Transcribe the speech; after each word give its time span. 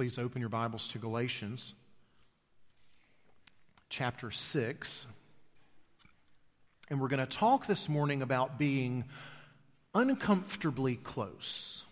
Please 0.00 0.16
open 0.16 0.40
your 0.40 0.48
Bibles 0.48 0.88
to 0.88 0.98
Galatians 0.98 1.74
chapter 3.90 4.30
6. 4.30 5.06
And 6.88 6.98
we're 6.98 7.08
going 7.08 7.20
to 7.20 7.26
talk 7.26 7.66
this 7.66 7.86
morning 7.86 8.22
about 8.22 8.58
being 8.58 9.04
uncomfortably 9.94 10.96
close. 10.96 11.82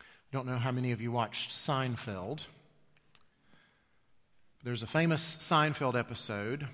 I 0.00 0.02
don't 0.32 0.44
know 0.44 0.56
how 0.56 0.72
many 0.72 0.90
of 0.90 1.00
you 1.00 1.12
watched 1.12 1.52
Seinfeld. 1.52 2.46
There's 4.64 4.82
a 4.82 4.88
famous 4.88 5.36
Seinfeld 5.36 5.96
episode. 5.96 6.66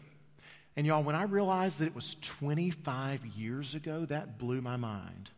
And 0.75 0.87
y'all, 0.87 1.03
when 1.03 1.15
I 1.15 1.25
realized 1.25 1.81
that 1.81 1.87
it 1.89 1.95
was 1.95 2.17
25 2.23 3.27
years 3.27 3.75
ago, 3.75 4.07
that 4.07 4.39
blew 4.39 4.63
my 4.63 4.77
mind. 4.77 5.29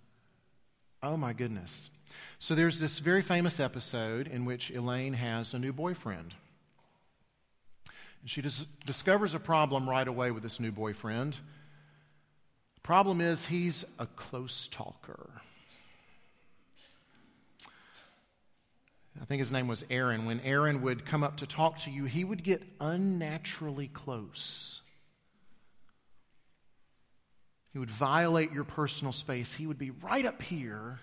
Oh 1.03 1.17
my 1.17 1.32
goodness. 1.32 1.91
So 2.39 2.55
there's 2.55 2.79
this 2.79 2.98
very 2.98 3.23
famous 3.23 3.59
episode 3.59 4.27
in 4.27 4.45
which 4.45 4.71
Elaine 4.71 5.14
has 5.14 5.54
a 5.54 5.59
new 5.59 5.73
boyfriend. 5.73 6.35
And 8.21 8.29
she 8.29 8.43
dis- 8.43 8.67
discovers 8.85 9.35
a 9.35 9.40
problem 9.40 9.89
right 9.89 10.07
away 10.07 10.31
with 10.31 10.43
this 10.43 10.61
new 10.61 10.73
boyfriend. 10.73 11.35
The 12.75 12.81
problem 12.82 13.21
is 13.21 13.46
he's 13.46 13.85
a 13.99 14.07
close 14.07 14.68
talker. 14.68 15.31
I 19.21 19.25
think 19.25 19.40
his 19.40 19.53
name 19.53 19.68
was 19.68 19.85
Aaron. 19.90 20.26
When 20.26 20.40
Aaron 20.40 20.82
would 20.82 21.04
come 21.04 21.23
up 21.23 21.39
to 21.39 21.46
talk 21.46 21.79
to 21.81 21.90
you, 21.90 22.04
he 22.04 22.25
would 22.25 22.43
get 22.43 22.62
unnaturally 22.81 23.89
close. 23.89 24.79
He 27.73 27.79
would 27.79 27.91
violate 27.91 28.53
your 28.53 28.65
personal 28.65 29.13
space. 29.13 29.55
He 29.55 29.67
would 29.67 29.79
be 29.79 29.91
right 29.91 30.27
up 30.27 30.43
here 30.43 30.99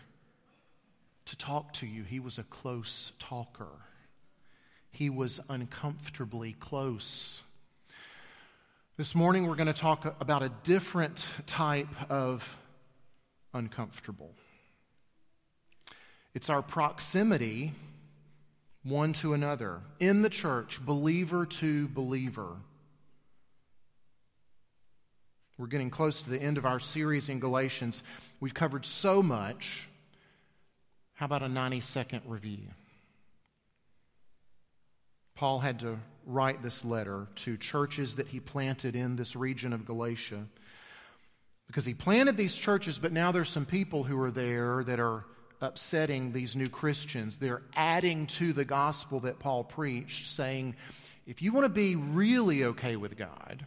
to 1.26 1.38
talk 1.38 1.74
to 1.74 1.88
you. 1.88 2.04
He 2.04 2.20
was 2.20 2.38
a 2.38 2.44
close 2.44 3.12
talker, 3.20 3.72
he 4.92 5.10
was 5.10 5.40
uncomfortably 5.50 6.54
close. 6.54 7.44
This 8.98 9.14
morning, 9.14 9.46
we're 9.46 9.56
going 9.56 9.68
to 9.68 9.74
talk 9.74 10.16
about 10.20 10.42
a 10.42 10.50
different 10.64 11.24
type 11.46 12.10
of 12.10 12.58
uncomfortable. 13.54 14.34
It's 16.34 16.50
our 16.50 16.64
proximity 16.64 17.74
one 18.84 19.14
to 19.14 19.34
another 19.34 19.82
in 20.00 20.22
the 20.22 20.30
church, 20.30 20.84
believer 20.84 21.46
to 21.46 21.88
believer. 21.90 22.58
We're 25.58 25.68
getting 25.68 25.90
close 25.90 26.22
to 26.22 26.30
the 26.30 26.42
end 26.42 26.58
of 26.58 26.66
our 26.66 26.80
series 26.80 27.30
in 27.30 27.40
Galatians. 27.40 28.04
We've 28.40 28.54
covered 28.54 28.86
so 28.86 29.24
much. 29.24 29.90
How 31.16 31.26
about 31.26 31.42
a 31.42 31.50
90 31.50 31.80
second 31.80 32.22
review? 32.28 32.68
Paul 35.36 35.60
had 35.60 35.80
to 35.80 35.98
write 36.26 36.62
this 36.62 36.86
letter 36.86 37.28
to 37.36 37.58
churches 37.58 38.16
that 38.16 38.28
he 38.28 38.40
planted 38.40 38.96
in 38.96 39.16
this 39.16 39.36
region 39.36 39.74
of 39.74 39.86
Galatia 39.86 40.46
because 41.68 41.86
he 41.86 41.94
planted 41.94 42.38
these 42.38 42.56
churches, 42.56 43.00
but 43.00 43.12
now 43.12 43.32
there's 43.32 43.50
some 43.50 43.66
people 43.66 44.04
who 44.04 44.20
are 44.22 44.32
there 44.32 44.84
that 44.84 45.00
are 45.00 45.26
upsetting 45.62 46.32
these 46.32 46.56
new 46.56 46.70
Christians. 46.70 47.38
They're 47.38 47.64
adding 47.76 48.28
to 48.28 48.54
the 48.54 48.66
gospel 48.66 49.20
that 49.22 49.40
Paul 49.40 49.64
preached, 49.64 50.28
saying, 50.28 50.76
if 51.26 51.42
you 51.42 51.52
want 51.52 51.66
to 51.66 51.70
be 51.70 51.96
really 51.96 52.64
okay 52.64 52.96
with 52.96 53.18
God, 53.18 53.66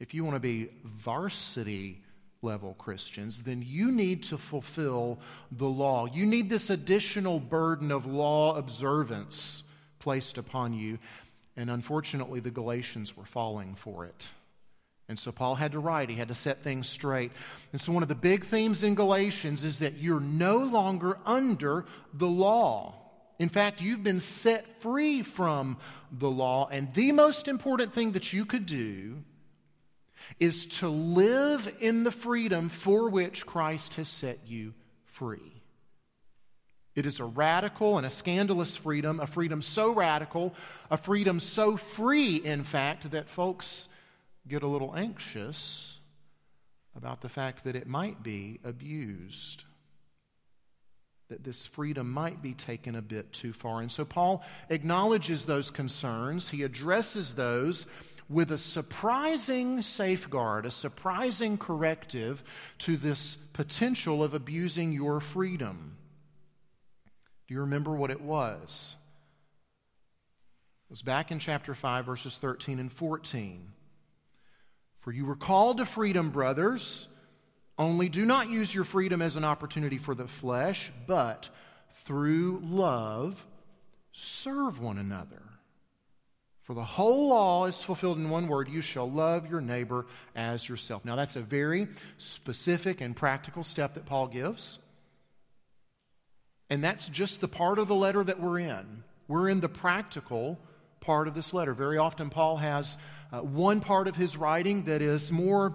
if 0.00 0.14
you 0.14 0.24
want 0.24 0.36
to 0.36 0.40
be 0.40 0.70
varsity 0.84 2.02
level 2.42 2.74
Christians, 2.78 3.42
then 3.42 3.64
you 3.66 3.90
need 3.90 4.22
to 4.24 4.38
fulfill 4.38 5.18
the 5.50 5.66
law. 5.66 6.06
You 6.06 6.26
need 6.26 6.48
this 6.48 6.70
additional 6.70 7.40
burden 7.40 7.90
of 7.90 8.06
law 8.06 8.56
observance 8.56 9.62
placed 9.98 10.38
upon 10.38 10.74
you. 10.74 10.98
And 11.56 11.70
unfortunately, 11.70 12.40
the 12.40 12.50
Galatians 12.50 13.16
were 13.16 13.24
falling 13.24 13.74
for 13.74 14.04
it. 14.04 14.28
And 15.08 15.18
so 15.18 15.32
Paul 15.32 15.54
had 15.54 15.72
to 15.72 15.78
write, 15.78 16.08
he 16.08 16.16
had 16.16 16.28
to 16.28 16.34
set 16.34 16.62
things 16.62 16.88
straight. 16.88 17.30
And 17.72 17.80
so, 17.80 17.92
one 17.92 18.02
of 18.02 18.08
the 18.08 18.14
big 18.14 18.44
themes 18.44 18.82
in 18.82 18.94
Galatians 18.94 19.62
is 19.62 19.80
that 19.80 19.98
you're 19.98 20.20
no 20.20 20.58
longer 20.58 21.18
under 21.26 21.84
the 22.14 22.26
law. 22.26 22.94
In 23.38 23.48
fact, 23.48 23.82
you've 23.82 24.02
been 24.02 24.20
set 24.20 24.80
free 24.80 25.22
from 25.22 25.76
the 26.10 26.30
law. 26.30 26.68
And 26.70 26.92
the 26.94 27.12
most 27.12 27.48
important 27.48 27.92
thing 27.92 28.12
that 28.12 28.32
you 28.32 28.46
could 28.46 28.64
do 28.64 29.22
is 30.40 30.66
to 30.66 30.88
live 30.88 31.72
in 31.80 32.04
the 32.04 32.10
freedom 32.10 32.68
for 32.68 33.08
which 33.08 33.46
Christ 33.46 33.94
has 33.96 34.08
set 34.08 34.40
you 34.46 34.74
free. 35.04 35.62
It 36.94 37.06
is 37.06 37.18
a 37.18 37.24
radical 37.24 37.98
and 37.98 38.06
a 38.06 38.10
scandalous 38.10 38.76
freedom, 38.76 39.18
a 39.18 39.26
freedom 39.26 39.62
so 39.62 39.92
radical, 39.92 40.54
a 40.90 40.96
freedom 40.96 41.40
so 41.40 41.76
free, 41.76 42.36
in 42.36 42.62
fact, 42.62 43.10
that 43.10 43.28
folks 43.28 43.88
get 44.46 44.62
a 44.62 44.68
little 44.68 44.94
anxious 44.94 45.98
about 46.96 47.20
the 47.20 47.28
fact 47.28 47.64
that 47.64 47.74
it 47.74 47.88
might 47.88 48.22
be 48.22 48.60
abused, 48.62 49.64
that 51.28 51.42
this 51.42 51.66
freedom 51.66 52.12
might 52.12 52.40
be 52.40 52.54
taken 52.54 52.94
a 52.94 53.02
bit 53.02 53.32
too 53.32 53.52
far. 53.52 53.80
And 53.80 53.90
so 53.90 54.04
Paul 54.04 54.44
acknowledges 54.68 55.44
those 55.44 55.70
concerns, 55.70 56.50
he 56.50 56.62
addresses 56.62 57.34
those 57.34 57.86
with 58.28 58.50
a 58.50 58.58
surprising 58.58 59.82
safeguard, 59.82 60.66
a 60.66 60.70
surprising 60.70 61.58
corrective 61.58 62.42
to 62.78 62.96
this 62.96 63.36
potential 63.52 64.22
of 64.22 64.34
abusing 64.34 64.92
your 64.92 65.20
freedom. 65.20 65.96
Do 67.46 67.54
you 67.54 67.60
remember 67.60 67.94
what 67.94 68.10
it 68.10 68.20
was? 68.20 68.96
It 70.86 70.90
was 70.90 71.02
back 71.02 71.30
in 71.30 71.38
chapter 71.38 71.74
5, 71.74 72.06
verses 72.06 72.36
13 72.36 72.78
and 72.78 72.90
14. 72.90 73.72
For 75.00 75.12
you 75.12 75.26
were 75.26 75.36
called 75.36 75.78
to 75.78 75.86
freedom, 75.86 76.30
brothers, 76.30 77.08
only 77.78 78.08
do 78.08 78.24
not 78.24 78.50
use 78.50 78.74
your 78.74 78.84
freedom 78.84 79.20
as 79.20 79.36
an 79.36 79.44
opportunity 79.44 79.98
for 79.98 80.14
the 80.14 80.28
flesh, 80.28 80.92
but 81.06 81.50
through 81.92 82.60
love 82.64 83.44
serve 84.12 84.80
one 84.80 84.96
another. 84.96 85.42
For 86.64 86.72
the 86.72 86.82
whole 86.82 87.28
law 87.28 87.66
is 87.66 87.82
fulfilled 87.82 88.16
in 88.16 88.30
one 88.30 88.48
word 88.48 88.68
you 88.68 88.80
shall 88.80 89.10
love 89.10 89.50
your 89.50 89.60
neighbor 89.60 90.06
as 90.34 90.66
yourself. 90.66 91.04
Now, 91.04 91.14
that's 91.14 91.36
a 91.36 91.42
very 91.42 91.88
specific 92.16 93.02
and 93.02 93.14
practical 93.14 93.62
step 93.62 93.94
that 93.94 94.06
Paul 94.06 94.28
gives. 94.28 94.78
And 96.70 96.82
that's 96.82 97.08
just 97.08 97.42
the 97.42 97.48
part 97.48 97.78
of 97.78 97.86
the 97.86 97.94
letter 97.94 98.24
that 98.24 98.40
we're 98.40 98.60
in. 98.60 99.04
We're 99.28 99.50
in 99.50 99.60
the 99.60 99.68
practical 99.68 100.58
part 101.00 101.28
of 101.28 101.34
this 101.34 101.52
letter. 101.52 101.74
Very 101.74 101.98
often, 101.98 102.30
Paul 102.30 102.56
has 102.56 102.96
uh, 103.34 103.40
one 103.40 103.80
part 103.80 104.06
of 104.06 104.14
his 104.14 104.36
writing 104.36 104.84
that 104.84 105.02
is 105.02 105.32
more, 105.32 105.74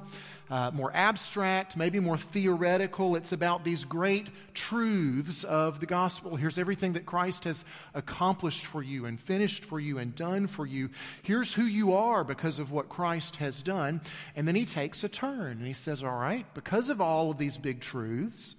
uh, 0.50 0.72
more 0.74 0.92
abstract, 0.94 1.76
maybe 1.76 2.00
more 2.00 2.18
theoretical. 2.18 3.18
It's 3.18 3.34
about 3.34 3.66
these 3.66 3.84
great 3.84 4.28
truths 4.54 5.44
of 5.44 5.82
the 5.82 5.86
gospel. 5.86 6.38
Here's 6.38 6.58
everything 6.58 6.94
that 6.94 7.06
Christ 7.06 7.44
has 7.44 7.66
accomplished 7.94 8.66
for 8.66 8.82
you 8.82 9.06
and 9.06 9.20
finished 9.20 9.66
for 9.66 9.80
you 9.80 9.98
and 9.98 10.16
done 10.16 10.48
for 10.48 10.66
you. 10.66 10.90
Here's 11.22 11.54
who 11.54 11.64
you 11.64 11.94
are 11.94 12.24
because 12.24 12.60
of 12.60 12.72
what 12.72 12.88
Christ 12.88 13.38
has 13.38 13.62
done. 13.62 14.00
And 14.36 14.48
then 14.48 14.56
he 14.56 14.66
takes 14.66 15.04
a 15.04 15.10
turn 15.10 15.58
and 15.58 15.68
he 15.68 15.74
says, 15.74 16.02
All 16.02 16.18
right, 16.18 16.46
because 16.54 16.90
of 16.90 17.02
all 17.02 17.32
of 17.32 17.38
these 17.38 17.58
big 17.58 17.82
truths, 17.82 18.56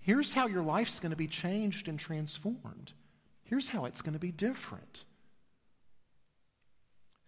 here's 0.00 0.32
how 0.32 0.48
your 0.48 0.62
life's 0.62 0.98
going 0.98 1.10
to 1.10 1.16
be 1.16 1.28
changed 1.28 1.86
and 1.86 1.98
transformed. 1.98 2.92
Here's 3.44 3.68
how 3.68 3.84
it's 3.84 4.02
going 4.02 4.14
to 4.14 4.18
be 4.18 4.32
different. 4.32 5.04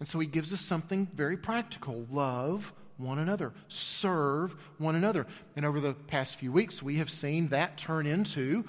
And 0.03 0.09
so 0.09 0.19
he 0.19 0.27
gives 0.27 0.53
us 0.53 0.61
something 0.61 1.07
very 1.15 1.37
practical 1.37 2.05
love 2.11 2.73
one 2.97 3.21
another, 3.21 3.53
serve 3.69 4.57
one 4.79 4.97
another. 4.97 5.29
And 5.55 5.65
over 5.65 5.79
the 5.79 5.95
past 5.95 6.35
few 6.35 6.51
weeks, 6.51 6.83
we 6.83 6.97
have 6.97 7.09
seen 7.09 7.51
that 7.51 7.79
turn 7.79 8.09
into 8.09 8.65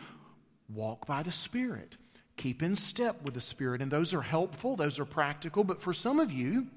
walk 0.70 1.08
by 1.08 1.24
the 1.24 1.32
Spirit, 1.32 1.98
keep 2.38 2.62
in 2.62 2.76
step 2.76 3.24
with 3.24 3.34
the 3.34 3.42
Spirit. 3.42 3.82
And 3.82 3.90
those 3.90 4.14
are 4.14 4.22
helpful, 4.22 4.76
those 4.76 5.00
are 5.00 5.06
practical. 5.06 5.64
But 5.64 5.82
for 5.82 5.92
some 5.92 6.20
of 6.20 6.32
you, 6.32 6.68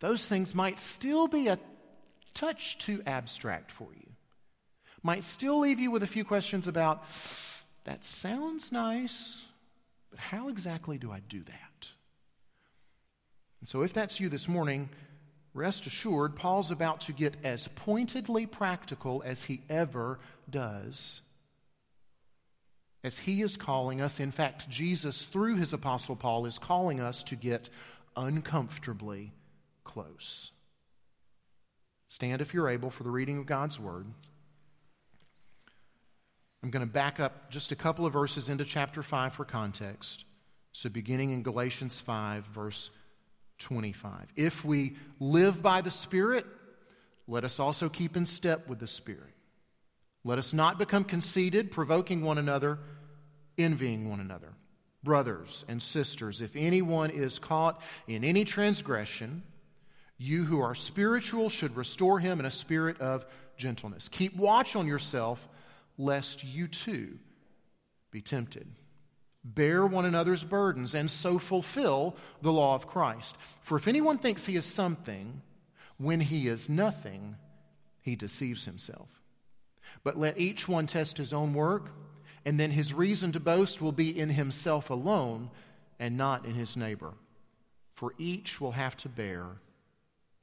those 0.00 0.28
things 0.28 0.54
might 0.54 0.78
still 0.78 1.26
be 1.26 1.48
a 1.48 1.58
touch 2.34 2.76
too 2.76 3.02
abstract 3.06 3.72
for 3.72 3.88
you, 3.94 4.10
might 5.02 5.24
still 5.24 5.60
leave 5.60 5.80
you 5.80 5.90
with 5.90 6.02
a 6.02 6.06
few 6.06 6.22
questions 6.22 6.68
about 6.68 7.02
that 7.84 8.04
sounds 8.04 8.70
nice, 8.72 9.42
but 10.10 10.18
how 10.18 10.50
exactly 10.50 10.98
do 10.98 11.10
I 11.10 11.20
do 11.20 11.42
that? 11.44 11.67
And 13.60 13.68
so, 13.68 13.82
if 13.82 13.92
that's 13.92 14.20
you 14.20 14.28
this 14.28 14.48
morning, 14.48 14.90
rest 15.54 15.86
assured, 15.86 16.36
Paul's 16.36 16.70
about 16.70 17.00
to 17.02 17.12
get 17.12 17.36
as 17.44 17.68
pointedly 17.68 18.46
practical 18.46 19.22
as 19.24 19.44
he 19.44 19.62
ever 19.68 20.18
does. 20.48 21.22
As 23.04 23.18
he 23.18 23.42
is 23.42 23.56
calling 23.56 24.00
us, 24.00 24.20
in 24.20 24.32
fact, 24.32 24.68
Jesus, 24.68 25.24
through 25.24 25.56
his 25.56 25.72
apostle 25.72 26.16
Paul, 26.16 26.46
is 26.46 26.58
calling 26.58 27.00
us 27.00 27.22
to 27.24 27.36
get 27.36 27.68
uncomfortably 28.16 29.32
close. 29.84 30.50
Stand 32.08 32.40
if 32.40 32.54
you're 32.54 32.68
able 32.68 32.90
for 32.90 33.04
the 33.04 33.10
reading 33.10 33.38
of 33.38 33.46
God's 33.46 33.78
word. 33.78 34.06
I'm 36.62 36.70
going 36.70 36.84
to 36.84 36.92
back 36.92 37.20
up 37.20 37.50
just 37.50 37.70
a 37.70 37.76
couple 37.76 38.04
of 38.04 38.12
verses 38.12 38.48
into 38.48 38.64
chapter 38.64 39.02
5 39.02 39.34
for 39.34 39.44
context. 39.44 40.24
So, 40.72 40.88
beginning 40.88 41.30
in 41.30 41.42
Galatians 41.42 42.00
5, 42.00 42.46
verse 42.46 42.90
25. 43.58 44.32
If 44.36 44.64
we 44.64 44.96
live 45.20 45.62
by 45.62 45.80
the 45.80 45.90
Spirit, 45.90 46.46
let 47.26 47.44
us 47.44 47.60
also 47.60 47.88
keep 47.88 48.16
in 48.16 48.26
step 48.26 48.68
with 48.68 48.78
the 48.78 48.86
Spirit. 48.86 49.34
Let 50.24 50.38
us 50.38 50.52
not 50.52 50.78
become 50.78 51.04
conceited, 51.04 51.70
provoking 51.70 52.22
one 52.22 52.38
another, 52.38 52.78
envying 53.56 54.08
one 54.10 54.20
another. 54.20 54.52
Brothers 55.04 55.64
and 55.68 55.80
sisters, 55.80 56.42
if 56.42 56.56
anyone 56.56 57.10
is 57.10 57.38
caught 57.38 57.80
in 58.06 58.24
any 58.24 58.44
transgression, 58.44 59.42
you 60.18 60.44
who 60.44 60.60
are 60.60 60.74
spiritual 60.74 61.48
should 61.48 61.76
restore 61.76 62.18
him 62.18 62.40
in 62.40 62.46
a 62.46 62.50
spirit 62.50 63.00
of 63.00 63.24
gentleness. 63.56 64.08
Keep 64.08 64.36
watch 64.36 64.74
on 64.74 64.86
yourself, 64.86 65.48
lest 65.96 66.42
you 66.44 66.66
too 66.66 67.18
be 68.10 68.20
tempted. 68.20 68.66
Bear 69.54 69.86
one 69.86 70.04
another's 70.04 70.44
burdens 70.44 70.94
and 70.94 71.10
so 71.10 71.38
fulfill 71.38 72.16
the 72.42 72.52
law 72.52 72.74
of 72.74 72.86
Christ. 72.86 73.36
For 73.62 73.76
if 73.76 73.88
anyone 73.88 74.18
thinks 74.18 74.44
he 74.44 74.56
is 74.56 74.66
something 74.66 75.40
when 75.96 76.20
he 76.20 76.48
is 76.48 76.68
nothing, 76.68 77.36
he 78.02 78.14
deceives 78.14 78.66
himself. 78.66 79.08
But 80.04 80.18
let 80.18 80.38
each 80.38 80.68
one 80.68 80.86
test 80.86 81.16
his 81.16 81.32
own 81.32 81.54
work, 81.54 81.90
and 82.44 82.60
then 82.60 82.70
his 82.70 82.92
reason 82.92 83.32
to 83.32 83.40
boast 83.40 83.80
will 83.80 83.92
be 83.92 84.18
in 84.18 84.28
himself 84.28 84.90
alone 84.90 85.50
and 85.98 86.16
not 86.16 86.44
in 86.44 86.54
his 86.54 86.76
neighbor. 86.76 87.14
For 87.94 88.12
each 88.18 88.60
will 88.60 88.72
have 88.72 88.96
to 88.98 89.08
bear 89.08 89.46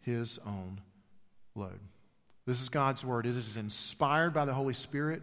his 0.02 0.40
own 0.46 0.82
load. 1.54 1.80
This 2.46 2.62
is 2.62 2.70
God's 2.70 3.06
word. 3.06 3.26
It 3.26 3.36
is 3.36 3.56
inspired 3.56 4.34
by 4.34 4.46
the 4.46 4.54
Holy 4.54 4.74
Spirit. 4.74 5.22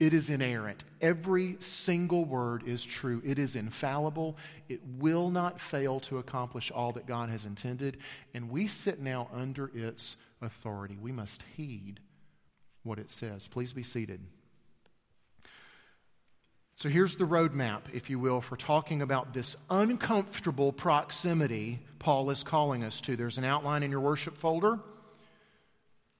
It 0.00 0.14
is 0.14 0.30
inerrant. 0.30 0.84
Every 1.02 1.58
single 1.60 2.24
word 2.24 2.66
is 2.66 2.84
true. 2.84 3.20
It 3.22 3.38
is 3.38 3.54
infallible. 3.54 4.38
It 4.70 4.80
will 4.98 5.30
not 5.30 5.60
fail 5.60 6.00
to 6.00 6.16
accomplish 6.16 6.70
all 6.70 6.92
that 6.92 7.06
God 7.06 7.28
has 7.28 7.44
intended. 7.44 7.98
And 8.32 8.50
we 8.50 8.66
sit 8.66 9.00
now 9.00 9.28
under 9.32 9.70
its 9.74 10.16
authority. 10.40 10.96
We 10.98 11.12
must 11.12 11.44
heed 11.54 12.00
what 12.82 12.98
it 12.98 13.10
says. 13.10 13.46
Please 13.46 13.74
be 13.74 13.82
seated. 13.82 14.20
So 16.76 16.88
here's 16.88 17.16
the 17.16 17.26
roadmap, 17.26 17.82
if 17.92 18.08
you 18.08 18.18
will, 18.18 18.40
for 18.40 18.56
talking 18.56 19.02
about 19.02 19.34
this 19.34 19.54
uncomfortable 19.68 20.72
proximity 20.72 21.78
Paul 21.98 22.30
is 22.30 22.42
calling 22.42 22.82
us 22.82 23.02
to. 23.02 23.16
There's 23.16 23.36
an 23.36 23.44
outline 23.44 23.82
in 23.82 23.90
your 23.90 24.00
worship 24.00 24.34
folder. 24.34 24.80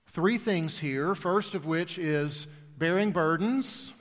Three 0.09 0.37
things 0.37 0.79
here. 0.79 1.15
First 1.15 1.55
of 1.55 1.65
which 1.65 1.99
is 1.99 2.47
bearing 2.81 3.12
burdens. 3.12 3.93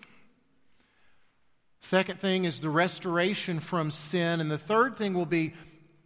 Second 1.82 2.20
thing 2.20 2.46
is 2.46 2.62
the 2.62 2.70
restoration 2.70 3.60
from 3.60 3.92
sin. 3.92 4.40
And 4.40 4.50
the 4.50 4.58
third 4.58 4.98
thing 4.98 5.14
will 5.14 5.28
be 5.28 5.54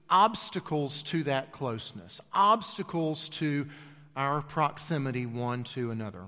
obstacles 0.10 1.04
to 1.04 1.24
that 1.24 1.52
closeness, 1.52 2.20
obstacles 2.34 3.30
to 3.30 3.68
our 4.16 4.42
proximity 4.42 5.26
one 5.26 5.64
to 5.64 5.92
another. 5.92 6.26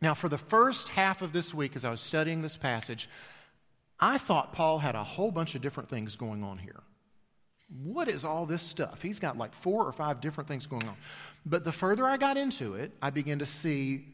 Now, 0.00 0.14
for 0.14 0.28
the 0.28 0.38
first 0.38 0.88
half 0.88 1.20
of 1.20 1.32
this 1.32 1.52
week, 1.52 1.76
as 1.76 1.84
I 1.84 1.90
was 1.90 2.00
studying 2.00 2.42
this 2.42 2.56
passage, 2.56 3.08
I 3.98 4.18
thought 4.18 4.52
Paul 4.52 4.78
had 4.78 4.94
a 4.94 5.04
whole 5.04 5.30
bunch 5.30 5.54
of 5.54 5.62
different 5.62 5.90
things 5.90 6.16
going 6.16 6.42
on 6.42 6.58
here. 6.58 6.80
What 7.84 8.08
is 8.08 8.24
all 8.24 8.46
this 8.46 8.62
stuff? 8.62 9.02
He's 9.02 9.18
got 9.18 9.36
like 9.36 9.54
four 9.54 9.84
or 9.84 9.92
five 9.92 10.20
different 10.20 10.48
things 10.48 10.66
going 10.66 10.88
on. 10.88 10.96
But 11.44 11.64
the 11.64 11.72
further 11.72 12.06
I 12.06 12.16
got 12.16 12.36
into 12.36 12.74
it, 12.74 12.92
I 13.02 13.10
began 13.10 13.40
to 13.40 13.46
see 13.46 14.06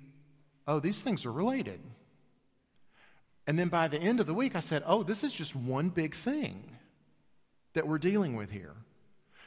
oh, 0.66 0.80
these 0.80 1.00
things 1.00 1.24
are 1.26 1.32
related. 1.32 1.80
And 3.46 3.58
then 3.58 3.68
by 3.68 3.88
the 3.88 3.98
end 3.98 4.20
of 4.20 4.26
the 4.26 4.34
week, 4.34 4.56
I 4.56 4.60
said, 4.60 4.82
oh, 4.86 5.02
this 5.02 5.22
is 5.22 5.32
just 5.32 5.54
one 5.54 5.88
big 5.88 6.14
thing 6.14 6.64
that 7.74 7.86
we're 7.86 7.98
dealing 7.98 8.36
with 8.36 8.50
here. 8.50 8.74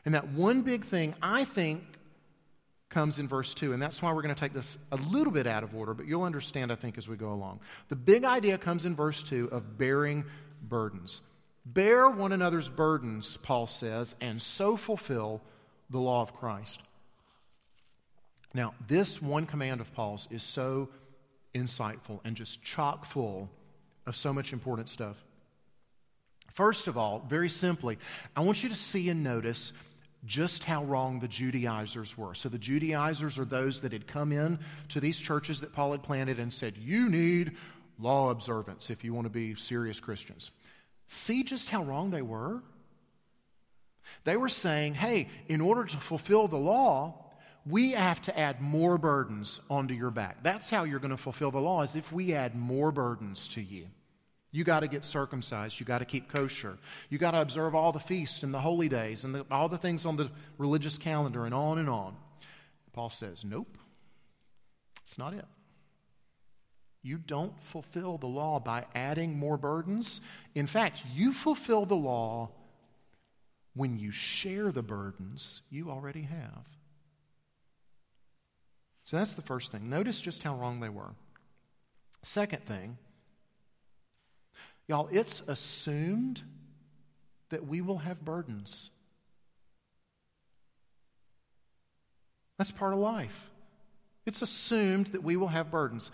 And 0.06 0.16
that 0.16 0.30
one 0.30 0.62
big 0.62 0.86
thing, 0.86 1.14
I 1.22 1.44
think, 1.44 1.84
comes 2.90 3.20
in 3.20 3.28
verse 3.28 3.54
2. 3.54 3.74
And 3.74 3.82
that's 3.82 4.02
why 4.02 4.14
we're 4.14 4.22
going 4.22 4.34
to 4.34 4.40
take 4.40 4.54
this 4.54 4.78
a 4.92 4.96
little 4.96 5.34
bit 5.34 5.48
out 5.48 5.64
of 5.64 5.76
order, 5.76 5.94
but 5.94 6.08
you'll 6.08 6.24
understand, 6.24 6.72
I 6.72 6.76
think, 6.76 6.98
as 6.98 7.08
we 7.08 7.18
go 7.18 7.34
along. 7.34 7.60
The 7.90 7.96
big 7.96 8.24
idea 8.24 8.58
comes 8.58 8.86
in 8.86 8.96
verse 8.96 9.22
2 9.24 9.50
of 9.52 9.78
bearing 9.78 10.26
burdens. 10.62 11.22
Bear 11.66 12.10
one 12.10 12.32
another's 12.32 12.70
burdens, 12.70 13.38
Paul 13.38 13.68
says, 13.68 14.16
and 14.22 14.42
so 14.42 14.78
fulfill 14.78 15.42
the 15.90 16.00
law 16.00 16.22
of 16.22 16.34
Christ. 16.34 16.82
Now, 18.54 18.74
this 18.88 19.22
one 19.22 19.46
command 19.46 19.82
of 19.82 19.94
Paul's 19.94 20.28
is 20.32 20.42
so 20.42 20.90
insightful 21.54 22.20
and 22.24 22.36
just 22.36 22.64
chock 22.64 23.06
full 23.06 23.50
of 24.06 24.16
so 24.16 24.34
much 24.34 24.54
important 24.54 24.90
stuff. 24.90 25.24
First 26.54 26.88
of 26.88 26.98
all, 26.98 27.26
very 27.28 27.50
simply, 27.50 27.98
I 28.36 28.42
want 28.42 28.64
you 28.64 28.70
to 28.70 28.76
see 28.76 29.10
and 29.10 29.24
notice 29.24 29.72
just 30.26 30.64
how 30.64 30.84
wrong 30.84 31.20
the 31.20 31.28
Judaizers 31.28 32.18
were. 32.18 32.36
So, 32.36 32.50
the 32.50 32.58
Judaizers 32.58 33.40
are 33.40 33.46
those 33.46 33.82
that 33.82 33.94
had 33.94 34.08
come 34.08 34.32
in 34.32 34.60
to 34.90 35.00
these 35.00 35.18
churches 35.18 35.62
that 35.62 35.74
Paul 35.74 35.92
had 35.92 36.04
planted 36.04 36.40
and 36.40 36.52
said, 36.52 36.78
You 36.78 37.08
need 37.08 37.56
law 38.00 38.30
observance 38.30 38.90
if 38.90 39.04
you 39.04 39.14
want 39.14 39.26
to 39.26 39.30
be 39.30 39.56
serious 39.56 40.00
Christians. 40.00 40.52
See 41.08 41.44
just 41.44 41.70
how 41.70 41.84
wrong 41.84 42.12
they 42.12 42.22
were? 42.22 42.62
They 44.24 44.36
were 44.36 44.50
saying, 44.50 44.96
Hey, 44.96 45.30
in 45.48 45.62
order 45.62 45.86
to 45.86 45.98
fulfill 45.98 46.48
the 46.48 46.58
law, 46.58 47.29
we 47.70 47.92
have 47.92 48.22
to 48.24 48.38
add 48.38 48.62
more 48.62 48.98
burdens 48.98 49.62
onto 49.70 49.94
your 49.94 50.10
back. 50.10 50.42
That's 50.42 50.70
how 50.70 50.86
you're 50.86 51.00
going 51.00 51.12
to 51.12 51.18
fulfill 51.18 51.52
the 51.52 51.62
law, 51.62 51.84
is 51.84 51.96
if 51.96 52.12
we 52.12 52.34
add 52.34 52.56
more 52.56 52.92
burdens 52.92 53.48
to 53.50 53.62
you. 53.62 53.86
You 54.52 54.64
got 54.64 54.80
to 54.80 54.88
get 54.88 55.04
circumcised. 55.04 55.80
You 55.80 55.86
got 55.86 56.00
to 56.00 56.06
keep 56.06 56.30
kosher. 56.30 56.80
You 57.10 57.20
got 57.20 57.32
to 57.32 57.42
observe 57.42 57.76
all 57.76 57.92
the 57.92 58.00
feasts 58.00 58.42
and 58.42 58.52
the 58.52 58.60
holy 58.60 58.90
days 58.90 59.24
and 59.24 59.36
the, 59.36 59.46
all 59.52 59.70
the 59.70 59.78
things 59.78 60.08
on 60.08 60.18
the 60.18 60.32
religious 60.58 60.98
calendar 60.98 61.46
and 61.46 61.54
on 61.54 61.78
and 61.78 61.88
on. 61.88 62.16
Paul 62.94 63.12
says, 63.12 63.46
Nope, 63.46 63.78
it's 65.04 65.20
not 65.20 65.36
it. 65.36 65.46
You 67.04 67.18
don't 67.18 67.62
fulfill 67.62 68.18
the 68.18 68.28
law 68.28 68.60
by 68.60 68.86
adding 68.96 69.38
more 69.38 69.58
burdens. 69.58 70.20
In 70.56 70.66
fact, 70.66 71.04
you 71.14 71.32
fulfill 71.32 71.86
the 71.86 71.96
law 71.96 72.50
when 73.76 74.00
you 74.00 74.12
share 74.12 74.72
the 74.72 74.84
burdens 74.84 75.62
you 75.70 75.92
already 75.92 76.24
have. 76.24 76.79
So 79.10 79.18
that's 79.18 79.34
the 79.34 79.42
first 79.42 79.72
thing. 79.72 79.90
Notice 79.90 80.22
just 80.22 80.44
how 80.44 80.54
wrong 80.54 80.82
they 80.82 80.88
were. 80.88 81.16
Second 82.22 82.64
thing, 82.64 83.00
Y'all, 84.88 85.10
it's 85.12 85.42
assumed 85.48 86.44
that 87.50 87.66
we 87.66 87.82
will 87.82 87.98
have 87.98 88.24
burdens. 88.24 88.92
That's 92.60 92.70
part 92.70 92.94
of 92.94 93.00
life. 93.00 93.50
It's 94.28 94.44
assumed 94.44 95.08
that 95.08 95.24
we 95.24 95.38
will 95.38 95.48
have 95.48 95.72
burdens. 95.72 96.12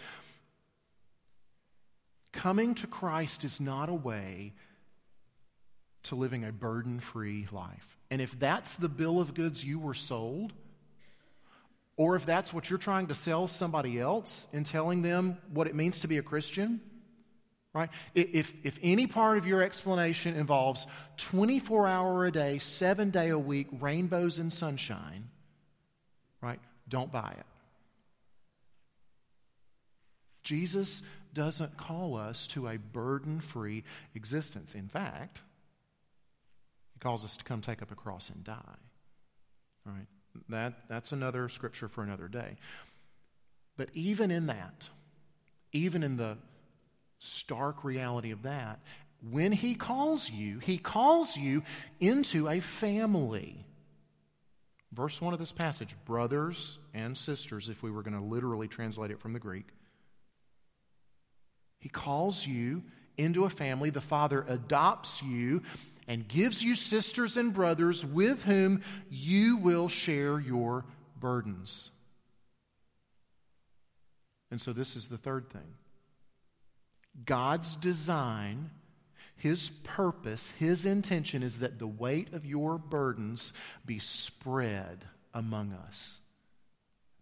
Coming 2.32 2.76
to 2.76 2.88
Christ 2.88 3.44
is 3.44 3.60
not 3.60 3.90
a 3.90 3.94
way 3.94 4.54
to 6.04 6.16
living 6.16 6.46
a 6.46 6.54
burden 6.54 7.02
free 7.02 7.46
life. 7.52 7.98
And 8.10 8.22
if 8.22 8.40
that's 8.40 8.76
the 8.76 8.88
bill 8.88 9.20
of 9.20 9.34
goods 9.34 9.66
you 9.66 9.80
were 9.80 9.94
sold, 9.94 10.54
or 11.98 12.16
if 12.16 12.26
that's 12.26 12.54
what 12.54 12.70
you're 12.70 12.80
trying 12.80 13.08
to 13.08 13.14
sell 13.14 13.48
somebody 13.48 14.00
else 14.00 14.48
in 14.52 14.64
telling 14.64 15.02
them 15.02 15.38
what 15.54 15.68
it 15.68 15.76
means 15.76 16.02
to 16.02 16.08
be 16.08 16.18
a 16.18 16.22
Christian, 16.22 16.82
right? 17.74 17.90
If, 18.14 18.54
if 18.64 18.78
any 18.82 19.08
part 19.08 19.38
of 19.38 19.48
your 19.48 19.62
explanation 19.62 20.36
involves 20.36 20.88
24 21.18 21.88
hour 21.88 22.26
a 22.26 22.32
day, 22.32 22.58
seven 22.60 23.12
day 23.12 23.30
a 23.30 23.40
week, 23.40 23.68
rainbows 23.80 24.40
and 24.40 24.52
sunshine, 24.52 25.30
right? 26.42 26.60
Don't 26.90 27.12
buy 27.12 27.34
it. 27.38 27.46
Jesus 30.44 31.02
doesn't 31.34 31.76
call 31.76 32.16
us 32.16 32.48
to 32.48 32.68
a 32.68 32.78
burden 32.78 33.42
free 33.42 33.84
existence. 34.14 34.76
In 34.76 34.88
fact, 34.88 35.42
he 36.94 37.00
calls 37.00 37.26
us 37.26 37.36
to 37.38 37.44
come 37.44 37.62
take 37.62 37.82
up 37.82 37.92
a 37.92 37.96
cross 37.96 38.30
and 38.30 38.44
die. 38.44 38.78
All 39.86 39.94
right? 39.94 40.08
That, 40.50 40.74
that's 40.88 41.12
another 41.12 41.50
scripture 41.50 41.88
for 41.88 42.04
another 42.04 42.28
day. 42.28 42.58
But 43.78 43.90
even 43.94 44.32
in 44.32 44.48
that, 44.48 44.90
even 45.72 46.04
in 46.04 46.18
the 46.18 46.38
stark 47.20 47.84
reality 47.84 48.32
of 48.32 48.44
that. 48.44 48.80
When 49.32 49.52
He 49.52 49.76
calls 49.76 50.30
you, 50.30 50.60
He 50.60 50.78
calls 50.78 51.36
you 51.36 51.64
into 52.00 52.48
a 52.48 52.60
family. 52.60 53.66
Verse 54.92 55.20
1 55.20 55.34
of 55.34 55.40
this 55.40 55.52
passage 55.52 55.96
brothers 56.06 56.80
and 56.94 57.18
sisters, 57.18 57.70
if 57.70 57.84
we 57.84 57.92
were 57.92 58.04
going 58.04 58.18
to 58.18 58.24
literally 58.24 58.68
translate 58.68 59.12
it 59.12 59.20
from 59.20 59.34
the 59.34 59.40
Greek. 59.40 59.68
He 61.80 61.90
calls 61.90 62.46
you 62.48 62.84
into 63.18 63.46
a 63.46 63.50
family. 63.50 63.90
The 63.90 64.02
Father 64.02 64.46
adopts 64.48 65.22
you 65.22 65.62
and 66.08 66.28
gives 66.28 66.64
you 66.64 66.76
sisters 66.76 67.38
and 67.38 67.54
brothers 67.54 68.06
with 68.06 68.44
whom 68.44 68.82
you 69.10 69.58
will 69.58 69.88
share 69.88 70.40
your 70.40 70.86
burdens. 71.20 71.92
And 74.52 74.62
so, 74.62 74.74
this 74.74 74.96
is 74.96 75.08
the 75.08 75.18
third 75.18 75.50
thing 75.50 75.74
God's 77.26 77.76
design, 77.76 78.70
His 79.36 79.70
purpose, 79.84 80.52
His 80.60 80.86
intention 80.86 81.44
is 81.44 81.60
that 81.60 81.80
the 81.80 81.88
weight 81.88 82.34
of 82.34 82.46
your 82.46 82.78
burdens 82.78 83.54
be 83.86 84.00
spread 84.00 85.06
among 85.34 85.74
us, 85.74 86.20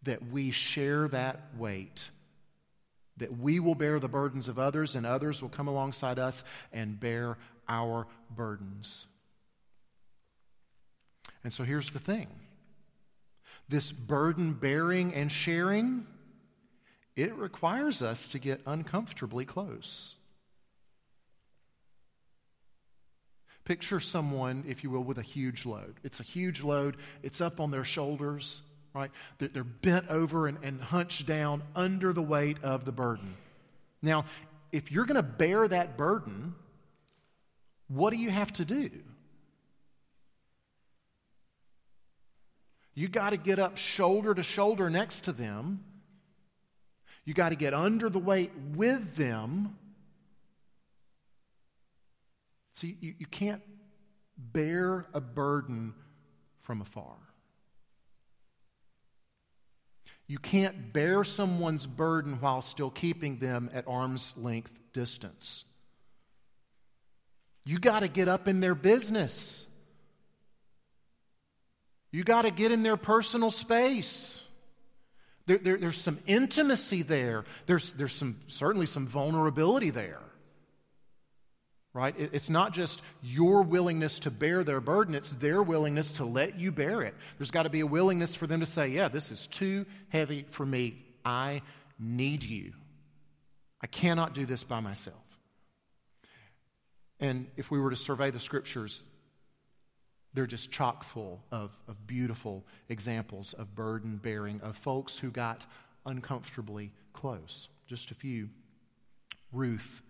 that 0.04 0.28
we 0.28 0.52
share 0.52 1.08
that 1.08 1.40
weight 1.58 2.10
that 3.18 3.38
we 3.38 3.60
will 3.60 3.76
bear 3.76 4.00
the 4.00 4.08
burdens 4.08 4.48
of 4.48 4.58
others 4.58 4.96
and 4.96 5.06
others 5.06 5.42
will 5.42 5.50
come 5.50 5.68
alongside 5.68 6.18
us 6.18 6.44
and 6.72 7.00
bear 7.00 7.38
our 7.68 8.08
burdens. 8.30 9.08
And 11.44 11.52
so 11.52 11.64
here's 11.64 11.90
the 11.90 12.00
thing 12.00 12.28
this 13.70 13.92
burden 13.92 14.54
bearing 14.54 15.14
and 15.14 15.32
sharing, 15.32 16.06
it 17.16 17.36
requires 17.36 18.02
us 18.02 18.28
to 18.30 18.40
get 18.40 18.62
uncomfortably 18.66 19.46
close. 19.46 20.16
Picture 23.66 24.02
someone, 24.02 24.66
if 24.68 24.84
you 24.84 24.90
will, 24.90 25.04
with 25.04 25.18
a 25.18 25.24
huge 25.24 25.66
load. 25.66 25.96
It's 26.04 26.20
a 26.20 26.24
huge 26.24 26.62
load, 26.62 26.98
it's 27.22 27.40
up 27.40 27.62
on 27.62 27.72
their 27.72 27.86
shoulders 27.86 28.62
right? 28.94 29.12
They're 29.40 29.64
bent 29.64 30.10
over 30.10 30.48
and, 30.48 30.58
and 30.64 30.82
hunched 30.82 31.26
down 31.26 31.64
under 31.76 32.14
the 32.14 32.22
weight 32.22 32.58
of 32.64 32.86
the 32.86 32.92
burden. 32.92 33.36
Now, 34.02 34.26
if 34.72 34.92
you're 34.92 35.06
going 35.06 35.16
to 35.16 35.24
bear 35.24 35.68
that 35.68 35.98
burden, 35.98 36.56
what 37.88 38.12
do 38.12 38.18
you 38.18 38.30
have 38.30 38.52
to 38.54 38.66
do? 38.66 38.90
You 42.96 43.08
got 43.08 43.32
to 43.32 43.38
get 43.38 43.58
up 43.58 43.78
shoulder 43.78 44.34
to 44.36 44.44
shoulder 44.44 44.90
next 44.90 45.22
to 45.22 45.32
them. 45.32 45.84
You 47.26 47.34
got 47.34 47.50
to 47.50 47.56
get 47.56 47.74
under 47.74 48.10
the 48.10 48.20
weight 48.20 48.52
with 48.76 49.16
them. 49.16 49.78
See, 52.74 52.98
you, 53.00 53.16
you 53.18 53.26
can't 53.26 53.62
bear 54.38 55.08
a 55.14 55.22
burden 55.22 55.94
from 56.62 56.82
afar. 56.82 57.16
You 60.34 60.40
can't 60.40 60.92
bear 60.92 61.24
someone's 61.24 61.86
burden 61.86 62.40
while 62.40 62.64
still 62.64 62.90
keeping 62.90 63.38
them 63.38 63.70
at 63.72 63.88
arm's 63.88 64.34
length 64.36 64.72
distance. 64.92 65.64
You 67.66 67.78
got 67.78 68.00
to 68.00 68.08
get 68.08 68.28
up 68.28 68.48
in 68.48 68.60
their 68.60 68.74
business. 68.74 69.68
You 72.12 72.24
got 72.24 72.42
to 72.42 72.50
get 72.50 72.72
in 72.72 72.82
their 72.82 72.98
personal 72.98 73.52
space. 73.52 74.42
There, 75.46 75.60
there, 75.60 75.78
there's 75.78 76.02
some 76.02 76.18
intimacy 76.26 77.04
there. 77.04 77.46
There's, 77.68 77.94
there's 77.94 78.14
some, 78.14 78.40
certainly 78.48 78.88
some 78.88 79.06
vulnerability 79.06 79.92
there 79.92 80.24
right? 81.94 82.16
It's 82.18 82.50
not 82.50 82.74
just 82.74 83.02
your 83.22 83.62
willingness 83.62 84.20
to 84.22 84.32
bear 84.32 84.64
their 84.64 84.82
burden, 84.82 85.14
it's 85.14 85.34
their 85.34 85.62
willingness 85.62 86.12
to 86.14 86.26
let 86.26 86.60
you 86.60 86.72
bear 86.72 87.02
it. 87.04 87.14
There's 87.38 87.52
got 87.52 87.64
to 87.64 87.70
be 87.70 87.82
a 87.82 87.88
willingness 87.88 88.34
for 88.36 88.48
them 88.48 88.60
to 88.60 88.66
say, 88.66 88.88
Yeah, 88.88 89.08
this 89.08 89.32
is 89.32 89.48
too 89.48 89.86
heavy 90.10 90.46
for 90.50 90.66
me. 90.66 91.04
I 91.24 91.62
need 92.00 92.44
you. 92.44 92.74
I 93.82 93.88
cannot 93.88 94.34
do 94.34 94.46
this 94.46 94.64
by 94.64 94.80
myself. 94.80 95.18
And 97.20 97.48
if 97.56 97.70
we 97.70 97.80
were 97.80 97.92
to 97.92 97.96
survey 97.96 98.32
the 98.32 98.40
scriptures, 98.40 99.04
they're 100.34 100.48
just 100.48 100.72
chock 100.72 101.04
full 101.04 101.44
of, 101.52 101.78
of 101.88 102.08
beautiful 102.08 102.66
examples 102.90 103.54
of 103.54 103.76
burden 103.76 104.18
bearing, 104.18 104.60
of 104.62 104.76
folks 104.76 105.18
who 105.18 105.30
got 105.30 105.62
uncomfortably 106.06 106.92
close. 107.14 107.70
Just 107.88 108.12
a 108.12 108.16
few. 108.16 108.50
Ruth 109.52 110.02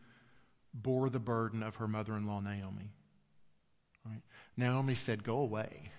bore 0.73 1.09
the 1.09 1.19
burden 1.19 1.61
of 1.61 1.75
her 1.75 1.87
mother 1.87 2.13
in 2.13 2.25
law, 2.25 2.39
Naomi. 2.39 2.91
Right? 4.05 4.21
Naomi 4.57 4.95
said, 4.95 5.23
Go 5.23 5.39
away, 5.39 5.91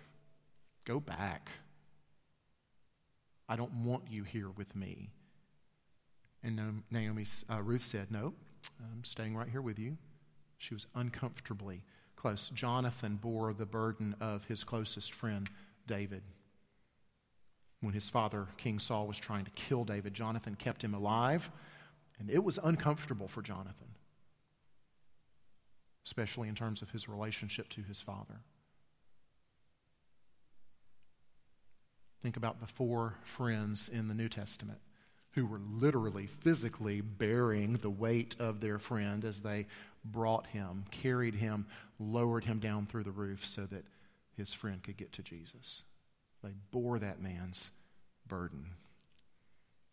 go 0.84 1.00
back. 1.00 1.50
I 3.48 3.56
don't 3.56 3.84
want 3.84 4.04
you 4.10 4.24
here 4.24 4.50
with 4.50 4.74
me. 4.74 5.10
And 6.42 6.82
Naomi, 6.90 7.26
uh, 7.50 7.62
Ruth 7.62 7.84
said, 7.84 8.10
No, 8.10 8.34
I'm 8.80 9.04
staying 9.04 9.36
right 9.36 9.48
here 9.48 9.62
with 9.62 9.78
you. 9.78 9.96
She 10.58 10.74
was 10.74 10.86
uncomfortably 10.94 11.84
close. 12.16 12.50
Jonathan 12.54 13.16
bore 13.16 13.52
the 13.52 13.66
burden 13.66 14.14
of 14.20 14.44
his 14.46 14.64
closest 14.64 15.12
friend, 15.12 15.48
David. 15.86 16.22
When 17.80 17.92
his 17.92 18.08
father, 18.08 18.48
King 18.56 18.78
Saul, 18.78 19.06
was 19.06 19.18
trying 19.18 19.44
to 19.44 19.50
kill 19.50 19.84
David, 19.84 20.14
Jonathan 20.14 20.54
kept 20.54 20.82
him 20.82 20.94
alive, 20.94 21.50
and 22.18 22.30
it 22.30 22.42
was 22.42 22.58
uncomfortable 22.62 23.28
for 23.28 23.42
Jonathan 23.42 23.88
especially 26.04 26.48
in 26.48 26.54
terms 26.54 26.82
of 26.82 26.90
his 26.90 27.08
relationship 27.08 27.68
to 27.70 27.82
his 27.82 28.00
father. 28.00 28.40
Think 32.22 32.36
about 32.36 32.60
the 32.60 32.66
four 32.66 33.16
friends 33.22 33.88
in 33.92 34.08
the 34.08 34.14
New 34.14 34.28
Testament 34.28 34.78
who 35.34 35.44
were 35.44 35.60
literally, 35.60 36.26
physically 36.26 37.00
bearing 37.00 37.74
the 37.78 37.90
weight 37.90 38.36
of 38.38 38.60
their 38.60 38.78
friend 38.78 39.24
as 39.24 39.40
they 39.40 39.66
brought 40.04 40.46
him, 40.46 40.84
carried 40.90 41.34
him, 41.34 41.66
lowered 41.98 42.44
him 42.44 42.60
down 42.60 42.86
through 42.86 43.02
the 43.02 43.10
roof 43.10 43.44
so 43.44 43.66
that 43.66 43.84
his 44.36 44.54
friend 44.54 44.82
could 44.82 44.96
get 44.96 45.12
to 45.12 45.22
Jesus. 45.22 45.82
They 46.42 46.52
bore 46.70 46.98
that 46.98 47.20
man's 47.20 47.72
burden. 48.26 48.66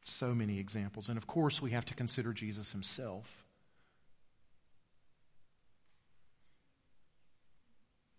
So 0.04 0.36
many 0.36 0.60
examples. 0.60 1.10
And 1.10 1.18
of 1.18 1.28
course, 1.28 1.62
we 1.62 1.72
have 1.72 1.86
to 1.86 1.96
consider 1.96 2.34
Jesus 2.34 2.72
himself. 2.72 3.44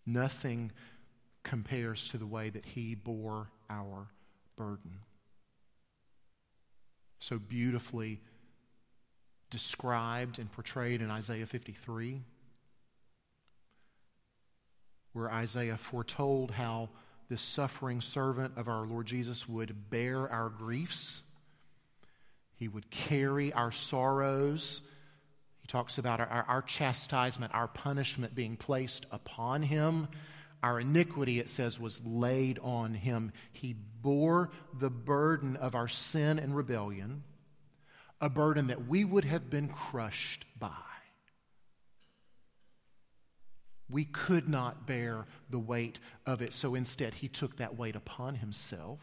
Nothing 0.05 0.71
compares 1.43 2.09
to 2.09 2.17
the 2.17 2.25
way 2.25 2.49
that 2.49 2.65
he 2.65 2.95
bore 2.95 3.49
our 3.69 4.07
burden. 4.55 4.99
So 7.19 7.37
beautifully 7.37 8.21
described 9.49 10.39
and 10.39 10.51
portrayed 10.51 11.01
in 11.01 11.11
Isaiah 11.11 11.45
53, 11.45 12.21
where 15.13 15.31
Isaiah 15.31 15.77
foretold 15.77 16.51
how 16.51 16.89
this 17.29 17.41
suffering 17.41 18.01
servant 18.01 18.53
of 18.57 18.67
our 18.67 18.85
Lord 18.85 19.05
Jesus 19.05 19.47
would 19.47 19.89
bear 19.89 20.29
our 20.29 20.49
griefs, 20.49 21.23
he 22.55 22.67
would 22.67 22.89
carry 22.89 23.53
our 23.53 23.71
sorrows 23.71 24.81
he 25.63 25.67
talks 25.67 25.97
about 25.97 26.19
our, 26.19 26.27
our, 26.27 26.43
our, 26.43 26.61
chastisement, 26.61 27.55
our 27.55 27.69
punishment 27.69 28.35
being 28.35 28.57
placed 28.57 29.05
upon 29.11 29.63
him. 29.63 30.09
Our 30.61 30.81
iniquity, 30.81 31.39
it 31.39 31.49
says, 31.49 31.79
was 31.79 32.05
laid 32.05 32.59
on 32.59 32.93
him. 32.93 33.31
He 33.53 33.73
bore 34.01 34.51
the 34.77 34.89
burden 34.89 35.55
of 35.55 35.73
our 35.73 35.87
sin 35.87 36.37
and 36.37 36.53
rebellion, 36.53 37.23
a 38.19 38.29
burden 38.29 38.67
that 38.67 38.87
we 38.87 39.05
would 39.05 39.23
have 39.23 39.49
been 39.49 39.69
crushed 39.69 40.43
by. 40.59 40.69
We 43.89 44.03
could 44.03 44.49
not 44.49 44.85
bear 44.85 45.27
the 45.49 45.59
weight 45.59 46.01
of 46.25 46.41
it, 46.41 46.51
so 46.51 46.75
instead, 46.75 47.13
he 47.13 47.29
took 47.29 47.55
that 47.57 47.77
weight 47.77 47.95
upon 47.95 48.35
himself. 48.35 48.99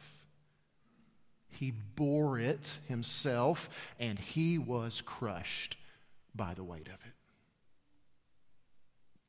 He 1.49 1.71
bore 1.71 2.39
it 2.39 2.79
himself, 2.87 3.71
and 3.99 4.19
he 4.19 4.59
was 4.59 5.01
crushed 5.01 5.79
by 6.35 6.55
the 6.55 6.65
weight 6.65 6.89
of 6.89 6.95
it. 6.95 7.15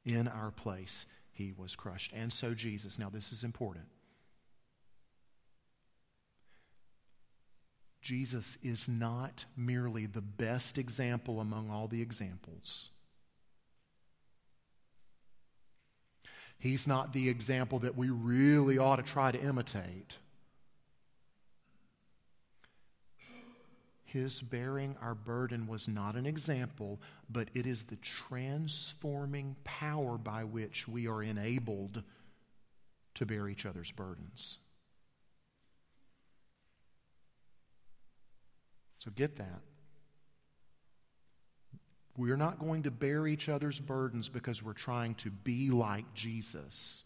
In 0.05 0.27
our 0.27 0.51
place, 0.51 1.05
he 1.31 1.51
was 1.55 1.75
crushed. 1.75 2.11
And 2.13 2.31
so 2.33 2.53
Jesus. 2.53 2.97
Now, 2.97 3.09
this 3.09 3.31
is 3.31 3.43
important. 3.43 3.85
Jesus 8.01 8.57
is 8.63 8.87
not 8.87 9.45
merely 9.55 10.07
the 10.07 10.21
best 10.21 10.77
example 10.79 11.39
among 11.39 11.69
all 11.69 11.87
the 11.87 12.01
examples. 12.01 12.89
He's 16.57 16.87
not 16.87 17.13
the 17.13 17.29
example 17.29 17.79
that 17.79 17.95
we 17.95 18.09
really 18.09 18.77
ought 18.77 18.97
to 18.97 19.03
try 19.03 19.31
to 19.31 19.39
imitate. 19.39 20.17
His 24.11 24.41
bearing 24.41 24.97
our 25.01 25.15
burden 25.15 25.67
was 25.67 25.87
not 25.87 26.15
an 26.15 26.25
example, 26.25 26.99
but 27.29 27.47
it 27.53 27.65
is 27.65 27.85
the 27.85 27.95
transforming 27.95 29.55
power 29.63 30.17
by 30.17 30.43
which 30.43 30.85
we 30.85 31.07
are 31.07 31.23
enabled 31.23 32.03
to 33.13 33.25
bear 33.25 33.47
each 33.47 33.65
other's 33.65 33.89
burdens. 33.91 34.57
So 38.97 39.11
get 39.15 39.37
that. 39.37 39.61
We're 42.17 42.35
not 42.35 42.59
going 42.59 42.83
to 42.83 42.91
bear 42.91 43.25
each 43.27 43.47
other's 43.47 43.79
burdens 43.79 44.27
because 44.27 44.61
we're 44.61 44.73
trying 44.73 45.15
to 45.15 45.29
be 45.29 45.69
like 45.69 46.13
Jesus. 46.13 47.05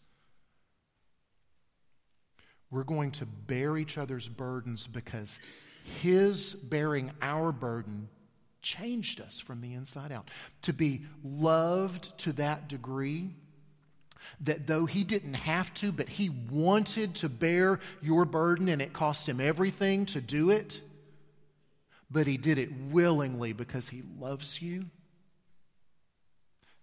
We're 2.68 2.82
going 2.82 3.12
to 3.12 3.26
bear 3.26 3.76
each 3.76 3.96
other's 3.96 4.28
burdens 4.28 4.88
because 4.88 5.38
his 6.02 6.54
bearing 6.54 7.12
our 7.22 7.52
burden 7.52 8.08
changed 8.62 9.20
us 9.20 9.38
from 9.38 9.60
the 9.60 9.74
inside 9.74 10.12
out. 10.12 10.30
To 10.62 10.72
be 10.72 11.02
loved 11.22 12.16
to 12.18 12.32
that 12.34 12.68
degree 12.68 13.30
that 14.40 14.66
though 14.66 14.86
he 14.86 15.04
didn't 15.04 15.34
have 15.34 15.72
to, 15.74 15.92
but 15.92 16.08
he 16.08 16.30
wanted 16.50 17.14
to 17.16 17.28
bear 17.28 17.78
your 18.02 18.24
burden 18.24 18.68
and 18.68 18.82
it 18.82 18.92
cost 18.92 19.28
him 19.28 19.40
everything 19.40 20.04
to 20.06 20.20
do 20.20 20.50
it, 20.50 20.80
but 22.10 22.26
he 22.26 22.36
did 22.36 22.58
it 22.58 22.70
willingly 22.90 23.52
because 23.52 23.88
he 23.88 24.02
loves 24.18 24.60
you. 24.60 24.86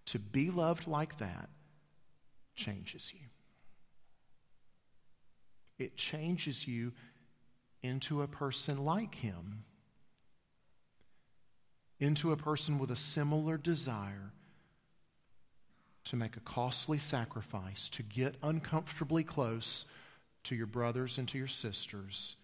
To 0.07 0.19
be 0.19 0.49
loved 0.49 0.87
like 0.87 1.17
that 1.19 1.49
changes 2.55 3.13
you. 3.13 3.27
It 5.79 5.97
changes 5.97 6.67
you 6.67 6.93
into 7.83 8.21
a 8.21 8.27
person 8.27 8.83
like 8.83 9.15
him 9.15 9.65
into 12.03 12.33
a 12.33 12.37
person 12.37 12.79
with 12.79 12.91
a 12.91 12.95
similar 12.95 13.57
desire 13.57 14.33
to 16.03 16.15
make 16.17 16.35
a 16.35 16.41
costly 16.41 16.97
sacrifice, 16.97 17.87
to 17.87 18.03
get 18.03 18.35
uncomfortably 18.43 19.23
close 19.23 19.85
to 20.43 20.55
your 20.55 20.67
brothers 20.67 21.17
and 21.17 21.29
to 21.29 21.37
your 21.37 21.47
sisters, 21.47 22.35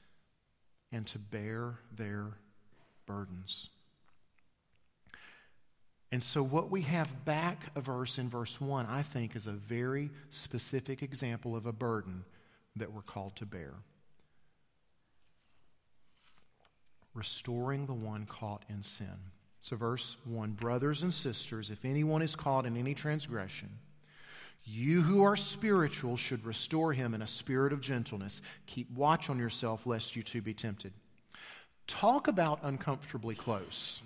and 0.91 1.05
to 1.05 1.19
bear 1.19 1.79
their 1.93 2.37
burdens. 3.05 3.69
And 6.11 6.23
so, 6.23 6.41
what 6.41 6.71
we 6.71 6.81
have 6.83 7.25
back 7.25 7.65
a 7.75 7.81
verse 7.81 8.17
in 8.17 8.29
verse 8.29 8.59
1, 8.61 8.85
I 8.87 9.03
think, 9.03 9.35
is 9.35 9.45
a 9.45 9.51
very 9.51 10.09
specific 10.29 11.03
example 11.03 11.55
of 11.55 11.65
a 11.65 11.73
burden 11.73 12.23
that 12.77 12.93
we're 12.93 13.01
called 13.01 13.35
to 13.35 13.45
bear. 13.45 13.73
Restoring 17.13 17.85
the 17.85 17.93
one 17.93 18.25
caught 18.25 18.63
in 18.69 18.83
sin. 18.83 19.31
So, 19.61 19.75
verse 19.75 20.17
1 20.25 20.51
Brothers 20.51 21.03
and 21.03 21.13
sisters, 21.13 21.71
if 21.71 21.83
anyone 21.83 22.21
is 22.21 22.35
caught 22.35 22.65
in 22.65 22.77
any 22.77 22.93
transgression, 22.93 23.69
you 24.63 25.01
who 25.01 25.23
are 25.23 25.35
spiritual 25.35 26.15
should 26.15 26.45
restore 26.45 26.93
him 26.93 27.13
in 27.13 27.21
a 27.21 27.27
spirit 27.27 27.73
of 27.73 27.81
gentleness. 27.81 28.41
Keep 28.67 28.91
watch 28.91 29.29
on 29.29 29.39
yourself, 29.39 29.85
lest 29.85 30.15
you 30.15 30.23
too 30.23 30.41
be 30.41 30.53
tempted. 30.53 30.93
Talk 31.87 32.27
about 32.27 32.59
uncomfortably 32.63 33.35
close. 33.35 34.03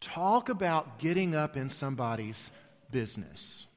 Talk 0.00 0.48
about 0.48 0.98
getting 0.98 1.34
up 1.34 1.56
in 1.56 1.68
somebody's 1.68 2.50
business. 2.90 3.67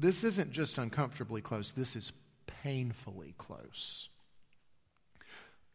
This 0.00 0.24
isn't 0.24 0.52
just 0.52 0.78
uncomfortably 0.78 1.40
close, 1.40 1.72
this 1.72 1.96
is 1.96 2.12
painfully 2.46 3.34
close 3.38 4.08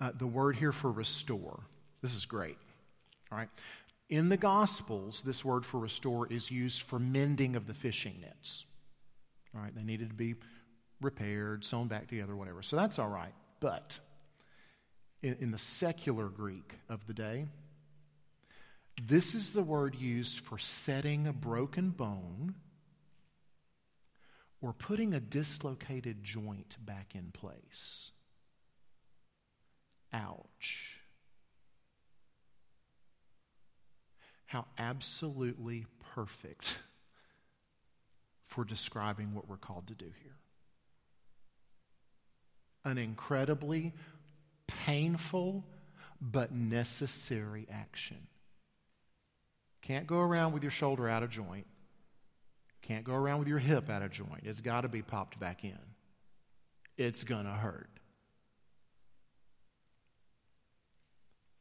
uh, 0.04 0.12
the 0.18 0.28
word 0.28 0.58
here 0.58 0.74
for 0.74 0.92
restore. 0.92 1.62
This 2.02 2.14
is 2.14 2.26
great. 2.26 2.58
All 3.32 3.38
right. 3.38 3.48
In 4.10 4.28
the 4.28 4.36
Gospels, 4.36 5.22
this 5.22 5.46
word 5.46 5.66
for 5.66 5.80
restore 5.80 6.28
is 6.28 6.52
used 6.52 6.82
for 6.82 7.00
mending 7.00 7.56
of 7.56 7.68
the 7.68 7.74
fishing 7.74 8.20
nets. 8.20 8.66
All 9.56 9.62
right. 9.62 9.74
They 9.74 9.84
needed 9.84 10.10
to 10.10 10.16
be 10.16 10.36
repaired, 11.02 11.64
sewn 11.64 11.88
back 11.88 12.08
together, 12.08 12.36
whatever. 12.36 12.62
So 12.62 12.76
that's 12.76 13.00
all 13.00 13.08
right. 13.08 13.34
But 13.62 13.98
in, 15.22 15.38
in 15.40 15.52
the 15.52 15.58
secular 15.58 16.28
Greek 16.28 16.74
of 16.90 17.08
the 17.08 17.14
day, 17.14 17.46
this 19.02 19.34
is 19.34 19.52
the 19.52 19.64
word 19.64 19.96
used 19.96 20.42
for 20.42 20.58
setting 20.58 21.28
a 21.28 21.34
broken 21.34 21.92
bone 21.92 22.56
or 24.64 24.72
putting 24.72 25.14
a 25.14 25.20
dislocated 25.20 26.24
joint 26.24 26.78
back 26.84 27.16
in 27.16 27.32
place. 27.34 28.12
Ouch. 30.14 31.00
How 34.46 34.66
absolutely 34.78 35.86
perfect 36.16 36.80
for 38.48 38.64
describing 38.64 39.34
what 39.34 39.50
we're 39.50 39.58
called 39.58 39.88
to 39.88 39.96
do 39.96 40.12
here. 40.24 40.38
An 42.86 42.98
incredibly 42.98 43.92
painful 44.68 45.66
but 46.22 46.54
necessary 46.54 47.68
action. 47.70 48.28
Can't 49.82 50.08
go 50.08 50.20
around 50.20 50.54
with 50.54 50.64
your 50.64 50.72
shoulder 50.72 51.10
out 51.10 51.22
of 51.22 51.30
joint. 51.30 51.68
Can't 52.84 53.06
go 53.06 53.16
around 53.16 53.40
with 53.40 53.48
your 53.48 53.60
hip 53.60 53.90
out 53.90 54.04
of 54.04 54.12
joint. 54.12 54.44
It's 54.44 54.62
got 54.62 54.82
to 54.82 54.90
be 54.90 55.02
popped 55.02 55.40
back 55.40 55.64
in. 55.64 55.80
It's 56.98 57.24
going 57.24 57.46
to 57.46 57.52
hurt. 57.52 57.90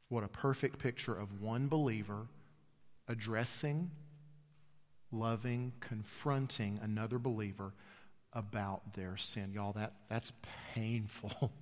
What 0.08 0.24
a 0.24 0.28
perfect 0.28 0.78
picture 0.78 1.14
of 1.14 1.40
one 1.40 1.68
believer 1.68 2.26
addressing, 3.08 3.90
loving, 5.10 5.72
confronting 5.80 6.78
another 6.82 7.18
believer 7.18 7.72
about 8.32 8.94
their 8.94 9.16
sin. 9.16 9.52
Y'all, 9.54 9.72
that, 9.72 9.94
that's 10.08 10.32
painful. 10.74 11.52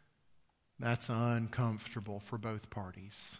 that's 0.78 1.08
uncomfortable 1.08 2.20
for 2.20 2.38
both 2.38 2.70
parties. 2.70 3.38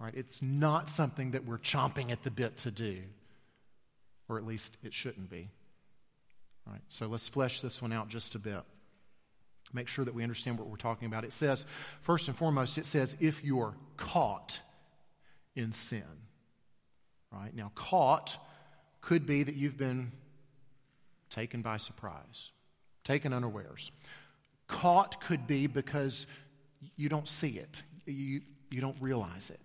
Right? 0.00 0.14
It's 0.14 0.40
not 0.40 0.88
something 0.88 1.32
that 1.32 1.44
we're 1.44 1.58
chomping 1.58 2.10
at 2.10 2.22
the 2.22 2.30
bit 2.30 2.56
to 2.58 2.70
do, 2.70 3.02
or 4.30 4.38
at 4.38 4.46
least 4.46 4.78
it 4.82 4.94
shouldn't 4.94 5.28
be. 5.28 5.50
All 6.66 6.72
right, 6.72 6.82
so 6.88 7.06
let's 7.06 7.28
flesh 7.28 7.60
this 7.60 7.82
one 7.82 7.92
out 7.92 8.08
just 8.08 8.34
a 8.34 8.38
bit 8.38 8.62
make 9.72 9.88
sure 9.88 10.04
that 10.04 10.14
we 10.14 10.22
understand 10.22 10.58
what 10.58 10.68
we're 10.68 10.76
talking 10.76 11.06
about. 11.06 11.24
It 11.24 11.32
says, 11.32 11.66
first 12.00 12.28
and 12.28 12.36
foremost, 12.36 12.78
it 12.78 12.86
says, 12.86 13.16
if 13.20 13.44
you're 13.44 13.74
caught 13.96 14.60
in 15.54 15.72
sin. 15.72 16.02
Right? 17.32 17.54
Now, 17.54 17.70
caught 17.74 18.38
could 19.00 19.26
be 19.26 19.42
that 19.42 19.54
you've 19.54 19.78
been 19.78 20.12
taken 21.30 21.62
by 21.62 21.76
surprise, 21.76 22.52
taken 23.04 23.32
unawares. 23.32 23.92
Caught 24.66 25.20
could 25.20 25.46
be 25.46 25.66
because 25.66 26.26
you 26.96 27.08
don't 27.08 27.28
see 27.28 27.50
it, 27.50 27.82
you, 28.06 28.40
you 28.70 28.80
don't 28.80 28.96
realize 29.00 29.50
it. 29.50 29.60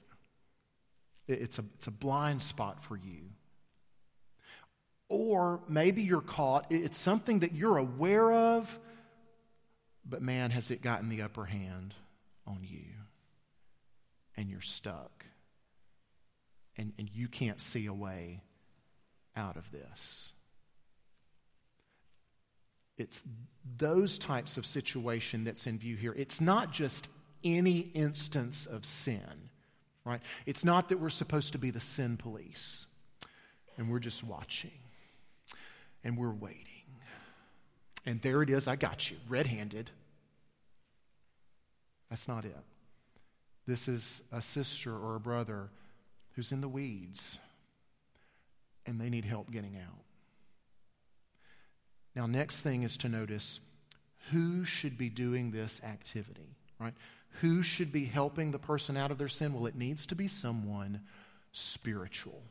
It's 1.27 1.57
a, 1.57 1.65
it's 1.75 1.87
a 1.87 1.91
blind 1.91 2.41
spot 2.43 2.83
for 2.83 2.95
you. 2.95 3.31
Or 5.17 5.61
maybe 5.69 6.01
you're 6.01 6.19
caught, 6.19 6.65
it's 6.69 6.97
something 6.97 7.39
that 7.39 7.55
you're 7.55 7.77
aware 7.77 8.33
of, 8.33 8.79
but 10.05 10.21
man, 10.21 10.51
has 10.51 10.71
it 10.71 10.81
gotten 10.81 11.07
the 11.07 11.21
upper 11.21 11.45
hand 11.45 11.95
on 12.45 12.59
you? 12.63 12.83
And 14.35 14.49
you're 14.49 14.59
stuck. 14.59 15.23
And, 16.75 16.91
and 16.99 17.09
you 17.13 17.29
can't 17.29 17.61
see 17.61 17.85
a 17.85 17.93
way 17.93 18.41
out 19.37 19.55
of 19.55 19.71
this. 19.71 20.33
It's 22.97 23.23
those 23.77 24.17
types 24.17 24.57
of 24.57 24.65
situation 24.65 25.45
that's 25.45 25.65
in 25.65 25.79
view 25.79 25.95
here. 25.95 26.13
It's 26.17 26.41
not 26.41 26.73
just 26.73 27.07
any 27.41 27.77
instance 27.93 28.65
of 28.65 28.83
sin, 28.83 29.49
right? 30.03 30.19
It's 30.45 30.65
not 30.65 30.89
that 30.89 30.99
we're 30.99 31.09
supposed 31.09 31.53
to 31.53 31.57
be 31.57 31.71
the 31.71 31.79
sin 31.79 32.17
police 32.17 32.87
and 33.77 33.89
we're 33.89 33.99
just 33.99 34.21
watching 34.21 34.71
and 36.05 36.17
we're 36.17 36.31
waiting. 36.31 36.61
And 38.05 38.21
there 38.21 38.43
it 38.43 38.49
is, 38.49 38.67
I 38.67 38.75
got 38.75 39.09
you, 39.09 39.17
red 39.27 39.47
handed. 39.47 39.89
That's 42.09 42.27
not 42.27 42.45
it. 42.45 42.55
This 43.67 43.87
is 43.87 44.21
a 44.31 44.41
sister 44.41 44.95
or 44.95 45.15
a 45.15 45.19
brother 45.19 45.69
who's 46.35 46.51
in 46.51 46.61
the 46.61 46.69
weeds 46.69 47.39
and 48.85 49.01
they 49.01 49.09
need 49.09 49.25
help 49.25 49.51
getting 49.51 49.75
out. 49.77 50.03
Now, 52.15 52.27
next 52.27 52.61
thing 52.61 52.83
is 52.83 52.95
to 52.97 53.09
notice 53.09 53.59
who 54.31 54.63
should 54.63 54.97
be 54.97 55.09
doing 55.09 55.49
this 55.49 55.81
activity, 55.83 56.55
right? 56.79 56.93
Who 57.41 57.63
should 57.63 57.91
be 57.91 58.05
helping 58.05 58.51
the 58.51 58.59
person 58.59 58.95
out 58.95 59.09
of 59.09 59.17
their 59.17 59.27
sin? 59.27 59.53
Well, 59.53 59.65
it 59.65 59.75
needs 59.75 60.05
to 60.05 60.15
be 60.15 60.27
someone 60.27 61.01
spiritual. 61.51 62.43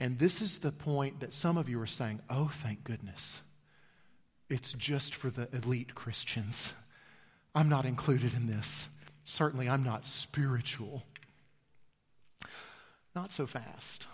And 0.00 0.18
this 0.18 0.40
is 0.40 0.58
the 0.58 0.72
point 0.72 1.20
that 1.20 1.32
some 1.32 1.56
of 1.56 1.68
you 1.68 1.80
are 1.80 1.86
saying, 1.86 2.20
oh, 2.30 2.48
thank 2.52 2.84
goodness. 2.84 3.40
It's 4.48 4.72
just 4.74 5.14
for 5.14 5.30
the 5.30 5.48
elite 5.52 5.94
Christians. 5.94 6.72
I'm 7.54 7.68
not 7.68 7.84
included 7.84 8.34
in 8.34 8.46
this. 8.46 8.88
Certainly, 9.24 9.68
I'm 9.68 9.82
not 9.82 10.06
spiritual. 10.06 11.02
Not 13.14 13.32
so 13.32 13.46
fast. 13.46 14.06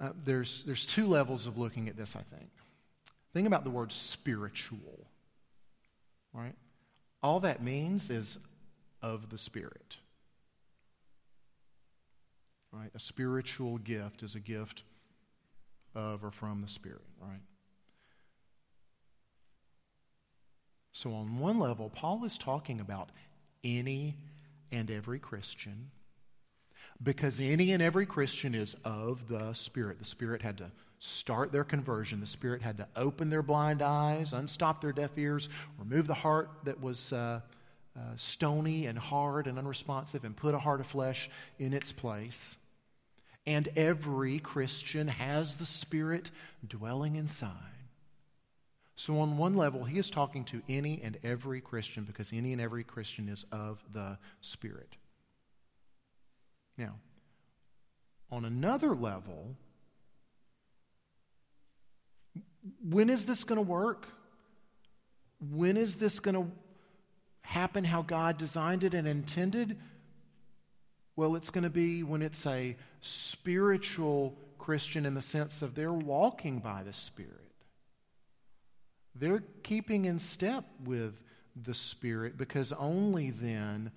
Uh, 0.00 0.10
there's, 0.24 0.64
there's 0.64 0.84
two 0.84 1.06
levels 1.06 1.46
of 1.46 1.58
looking 1.58 1.88
at 1.88 1.96
this, 1.96 2.14
I 2.14 2.22
think. 2.36 2.50
Think 3.32 3.46
about 3.46 3.64
the 3.64 3.70
word 3.70 3.92
spiritual, 3.92 5.06
right? 6.32 6.54
All 7.22 7.40
that 7.40 7.62
means 7.62 8.10
is 8.10 8.38
of 9.02 9.30
the 9.30 9.38
Spirit. 9.38 9.96
Right? 12.72 12.90
A 12.94 13.00
spiritual 13.00 13.78
gift 13.78 14.22
is 14.22 14.34
a 14.34 14.40
gift 14.40 14.82
of 15.94 16.24
or 16.24 16.30
from 16.30 16.60
the 16.60 16.68
Spirit, 16.68 17.02
right? 17.20 17.40
So, 20.92 21.12
on 21.14 21.38
one 21.38 21.58
level, 21.58 21.90
Paul 21.90 22.24
is 22.24 22.36
talking 22.36 22.80
about 22.80 23.10
any 23.62 24.16
and 24.70 24.90
every 24.90 25.18
Christian 25.18 25.90
because 27.02 27.40
any 27.40 27.72
and 27.72 27.82
every 27.82 28.06
Christian 28.06 28.54
is 28.54 28.74
of 28.84 29.28
the 29.28 29.52
Spirit. 29.52 29.98
The 29.98 30.04
Spirit 30.04 30.42
had 30.42 30.58
to 30.58 30.70
start 30.98 31.52
their 31.52 31.64
conversion, 31.64 32.20
the 32.20 32.26
Spirit 32.26 32.62
had 32.62 32.76
to 32.78 32.88
open 32.96 33.30
their 33.30 33.42
blind 33.42 33.82
eyes, 33.82 34.32
unstop 34.32 34.80
their 34.80 34.92
deaf 34.92 35.16
ears, 35.16 35.48
remove 35.78 36.06
the 36.06 36.14
heart 36.14 36.50
that 36.64 36.80
was. 36.80 37.12
Uh, 37.12 37.40
uh, 37.98 38.16
stony 38.16 38.86
and 38.86 38.96
hard 38.98 39.46
and 39.46 39.58
unresponsive, 39.58 40.24
and 40.24 40.36
put 40.36 40.54
a 40.54 40.58
heart 40.58 40.80
of 40.80 40.86
flesh 40.86 41.28
in 41.58 41.74
its 41.74 41.90
place. 41.90 42.56
And 43.44 43.68
every 43.76 44.38
Christian 44.38 45.08
has 45.08 45.56
the 45.56 45.64
Spirit 45.64 46.30
dwelling 46.66 47.16
inside. 47.16 47.52
So, 48.94 49.18
on 49.20 49.38
one 49.38 49.56
level, 49.56 49.84
he 49.84 49.98
is 49.98 50.10
talking 50.10 50.44
to 50.46 50.62
any 50.68 51.00
and 51.02 51.18
every 51.24 51.60
Christian 51.60 52.04
because 52.04 52.30
any 52.32 52.52
and 52.52 52.60
every 52.60 52.84
Christian 52.84 53.28
is 53.28 53.46
of 53.50 53.82
the 53.92 54.18
Spirit. 54.40 54.96
Now, 56.76 56.94
on 58.30 58.44
another 58.44 58.94
level, 58.94 59.56
when 62.82 63.10
is 63.10 63.24
this 63.24 63.44
going 63.44 63.56
to 63.56 63.62
work? 63.62 64.06
When 65.40 65.76
is 65.76 65.96
this 65.96 66.20
going 66.20 66.34
to 66.34 66.50
happen 67.48 67.82
how 67.82 68.02
God 68.02 68.36
designed 68.36 68.84
it 68.84 68.92
and 68.92 69.08
intended? 69.08 69.78
Well, 71.16 71.34
it's 71.34 71.48
going 71.48 71.64
to 71.64 71.70
be 71.70 72.02
when 72.02 72.20
it's 72.20 72.46
a 72.46 72.76
spiritual 73.00 74.36
Christian 74.58 75.06
in 75.06 75.14
the 75.14 75.22
sense 75.22 75.62
of 75.62 75.74
they're 75.74 75.90
walking 75.90 76.58
by 76.58 76.82
the 76.82 76.92
Spirit. 76.92 77.32
They're 79.14 79.42
keeping 79.62 80.04
in 80.04 80.18
step 80.18 80.66
with 80.84 81.22
the 81.56 81.72
Spirit 81.72 82.36
because 82.36 82.72
only 82.74 83.30
then 83.30 83.92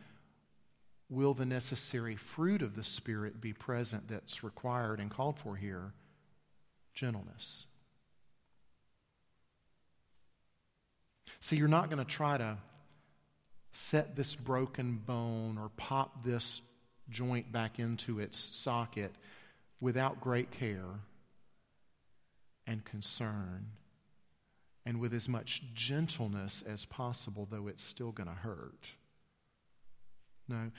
will 1.09 1.33
the 1.33 1.45
necessary 1.45 2.15
fruit 2.15 2.61
of 2.61 2.77
the 2.77 2.85
Spirit 2.85 3.41
be 3.41 3.51
present 3.51 4.07
that's 4.07 4.45
required 4.45 5.01
and 5.01 5.11
called 5.11 5.37
for 5.37 5.57
here 5.57 5.91
gentleness. 6.93 7.65
See, 11.41 11.57
you're 11.57 11.67
not 11.67 11.89
going 11.89 12.03
to 12.03 12.09
try 12.09 12.37
to 12.37 12.57
set 13.71 14.15
this 14.15 14.35
broken 14.35 14.97
bone 14.97 15.57
or 15.57 15.69
pop 15.77 16.23
this 16.23 16.61
joint 17.09 17.51
back 17.51 17.79
into 17.79 18.19
its 18.19 18.55
socket 18.55 19.11
without 19.79 20.21
great 20.21 20.51
care 20.51 20.99
and 22.67 22.83
concern 22.85 23.67
and 24.85 24.99
with 24.99 25.13
as 25.13 25.29
much 25.29 25.63
gentleness 25.73 26.63
as 26.67 26.85
possible, 26.85 27.47
though 27.49 27.67
it's 27.67 27.83
still 27.83 28.11
going 28.11 28.27
to 28.27 28.35
hurt. 28.35 28.91
No, 30.47 30.71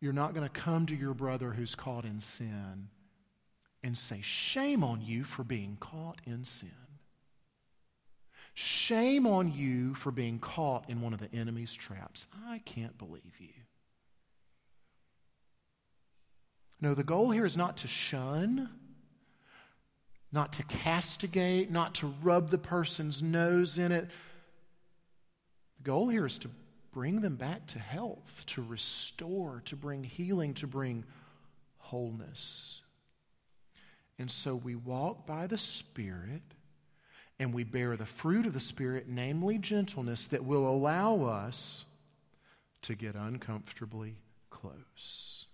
you're 0.00 0.12
not 0.12 0.34
going 0.34 0.46
to 0.46 0.52
come 0.52 0.86
to 0.86 0.96
your 0.96 1.14
brother 1.14 1.52
who's 1.52 1.74
caught 1.74 2.04
in 2.04 2.20
sin 2.20 2.88
and 3.82 3.96
say, 3.96 4.20
Shame 4.20 4.84
on 4.84 5.00
you 5.00 5.24
for 5.24 5.44
being 5.44 5.76
caught 5.80 6.20
in 6.26 6.44
sin. 6.44 6.70
Shame 8.54 9.26
on 9.26 9.52
you 9.52 9.94
for 9.94 10.10
being 10.10 10.38
caught 10.38 10.88
in 10.88 11.00
one 11.00 11.14
of 11.14 11.20
the 11.20 11.34
enemy's 11.34 11.74
traps. 11.74 12.26
I 12.46 12.58
can't 12.64 12.96
believe 12.98 13.34
you. 13.38 13.48
No, 16.80 16.94
the 16.94 17.04
goal 17.04 17.30
here 17.30 17.46
is 17.46 17.56
not 17.56 17.78
to 17.78 17.88
shun 17.88 18.68
not 20.32 20.54
to 20.54 20.62
castigate, 20.64 21.70
not 21.70 21.94
to 21.96 22.06
rub 22.22 22.50
the 22.50 22.58
person's 22.58 23.22
nose 23.22 23.78
in 23.78 23.92
it. 23.92 24.08
The 25.76 25.82
goal 25.82 26.08
here 26.08 26.24
is 26.24 26.38
to 26.38 26.50
bring 26.90 27.20
them 27.20 27.36
back 27.36 27.66
to 27.68 27.78
health, 27.78 28.42
to 28.46 28.62
restore, 28.62 29.62
to 29.66 29.76
bring 29.76 30.02
healing, 30.02 30.54
to 30.54 30.66
bring 30.66 31.04
wholeness. 31.76 32.80
And 34.18 34.30
so 34.30 34.56
we 34.56 34.74
walk 34.74 35.26
by 35.26 35.46
the 35.46 35.58
Spirit 35.58 36.42
and 37.42 37.52
we 37.52 37.64
bear 37.64 37.96
the 37.96 38.06
fruit 38.06 38.46
of 38.46 38.54
the 38.54 38.60
Spirit, 38.60 39.06
namely 39.08 39.58
gentleness, 39.58 40.28
that 40.28 40.44
will 40.44 40.66
allow 40.66 41.24
us 41.24 41.84
to 42.82 42.94
get 42.94 43.16
uncomfortably 43.16 44.16
close, 44.48 45.46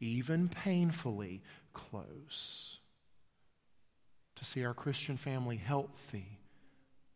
even 0.00 0.48
painfully 0.48 1.42
close 1.74 2.78
to 4.36 4.44
see 4.44 4.64
our 4.64 4.72
Christian 4.74 5.18
family 5.18 5.56
healthy 5.56 6.38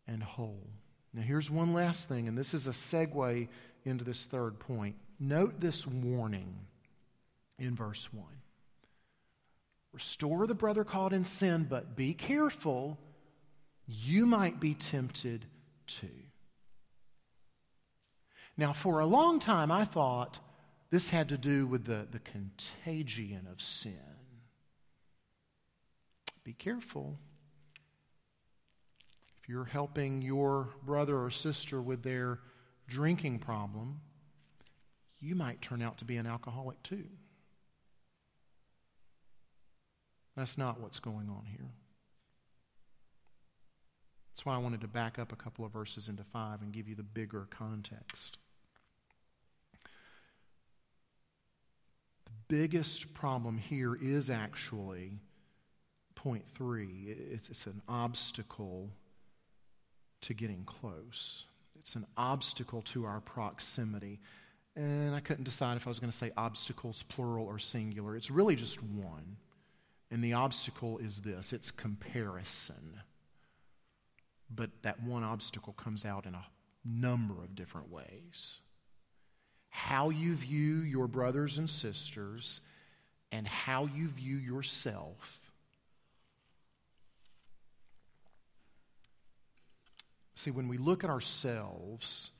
and 0.07 0.21
whole. 0.21 0.67
Now, 1.13 1.23
here's 1.23 1.49
one 1.49 1.73
last 1.73 2.07
thing, 2.07 2.27
and 2.27 2.37
this 2.37 2.53
is 2.53 2.67
a 2.67 2.71
segue 2.71 3.47
into 3.85 4.03
this 4.03 4.25
third 4.25 4.59
point. 4.59 4.95
Note 5.19 5.59
this 5.59 5.87
warning 5.87 6.53
in 7.57 7.75
verse 7.75 8.07
1 8.13 8.23
Restore 9.93 10.45
the 10.47 10.55
brother 10.55 10.83
caught 10.83 11.11
in 11.11 11.25
sin, 11.25 11.65
but 11.69 11.95
be 11.95 12.13
careful, 12.13 12.97
you 13.91 14.25
might 14.25 14.59
be 14.59 14.73
tempted 14.73 15.45
too. 15.85 16.07
Now, 18.55 18.73
for 18.73 18.99
a 18.99 19.05
long 19.05 19.39
time, 19.39 19.71
I 19.71 19.85
thought 19.85 20.39
this 20.89 21.09
had 21.09 21.29
to 21.29 21.37
do 21.37 21.67
with 21.67 21.85
the, 21.85 22.07
the 22.09 22.19
contagion 22.19 23.47
of 23.51 23.61
sin. 23.61 23.93
Be 26.43 26.53
careful. 26.53 27.17
If 29.41 29.49
you're 29.49 29.65
helping 29.65 30.21
your 30.21 30.69
brother 30.83 31.17
or 31.17 31.29
sister 31.29 31.81
with 31.81 32.03
their 32.03 32.39
drinking 32.87 33.39
problem, 33.39 34.01
you 35.19 35.35
might 35.35 35.61
turn 35.61 35.81
out 35.81 35.97
to 35.99 36.05
be 36.05 36.17
an 36.17 36.27
alcoholic 36.27 36.81
too. 36.83 37.05
That's 40.35 40.57
not 40.57 40.79
what's 40.79 40.99
going 40.99 41.29
on 41.29 41.45
here. 41.45 41.71
That's 44.31 44.45
why 44.45 44.55
I 44.55 44.59
wanted 44.59 44.81
to 44.81 44.87
back 44.87 45.19
up 45.19 45.33
a 45.33 45.35
couple 45.35 45.65
of 45.65 45.71
verses 45.71 46.07
into 46.07 46.23
5 46.23 46.61
and 46.61 46.71
give 46.71 46.87
you 46.87 46.95
the 46.95 47.03
bigger 47.03 47.47
context. 47.49 48.37
The 52.25 52.31
biggest 52.47 53.13
problem 53.13 53.57
here 53.57 53.93
is 53.93 54.29
actually 54.29 55.19
point 56.15 56.45
three 56.53 57.15
it's, 57.31 57.49
it's 57.49 57.65
an 57.65 57.81
obstacle 57.89 58.91
to 60.21 60.33
getting 60.33 60.63
close, 60.65 61.45
it's 61.79 61.95
an 61.95 62.05
obstacle 62.15 62.81
to 62.83 63.05
our 63.05 63.19
proximity. 63.19 64.19
And 64.73 65.13
I 65.13 65.19
couldn't 65.19 65.43
decide 65.43 65.75
if 65.75 65.85
I 65.85 65.89
was 65.89 65.99
going 65.99 66.11
to 66.11 66.17
say 66.17 66.31
obstacles, 66.37 67.03
plural 67.03 67.45
or 67.45 67.59
singular. 67.59 68.15
It's 68.15 68.31
really 68.31 68.55
just 68.55 68.81
one. 68.81 69.35
And 70.09 70.23
the 70.23 70.31
obstacle 70.33 70.97
is 70.99 71.21
this 71.21 71.51
it's 71.51 71.71
comparison. 71.71 73.01
But 74.53 74.69
that 74.81 75.01
one 75.01 75.23
obstacle 75.23 75.73
comes 75.73 76.05
out 76.05 76.25
in 76.25 76.35
a 76.35 76.45
number 76.83 77.35
of 77.43 77.55
different 77.55 77.89
ways. 77.89 78.59
How 79.69 80.09
you 80.09 80.35
view 80.35 80.81
your 80.81 81.07
brothers 81.07 81.57
and 81.57 81.69
sisters 81.69 82.59
and 83.31 83.47
how 83.47 83.85
you 83.85 84.09
view 84.09 84.35
yourself 84.35 85.41
See, 90.41 90.49
when 90.49 90.67
we 90.67 90.79
look 90.79 91.03
at 91.03 91.11
ourselves 91.11 92.31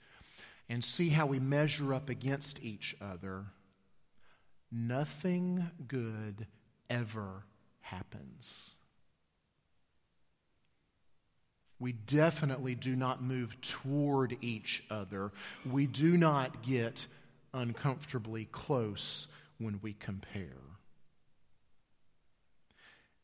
and 0.67 0.83
see 0.83 1.09
how 1.09 1.27
we 1.27 1.37
measure 1.37 1.93
up 1.93 2.09
against 2.09 2.59
each 2.63 2.95
other, 2.99 3.45
nothing 4.71 5.69
good 5.87 6.47
ever 6.89 7.43
happens. 7.81 8.75
We 11.81 11.93
definitely 11.93 12.75
do 12.75 12.95
not 12.95 13.23
move 13.23 13.59
toward 13.59 14.37
each 14.41 14.83
other. 14.91 15.31
We 15.65 15.87
do 15.87 16.15
not 16.15 16.61
get 16.61 17.07
uncomfortably 17.55 18.45
close 18.45 19.27
when 19.57 19.79
we 19.81 19.93
compare. 19.93 20.61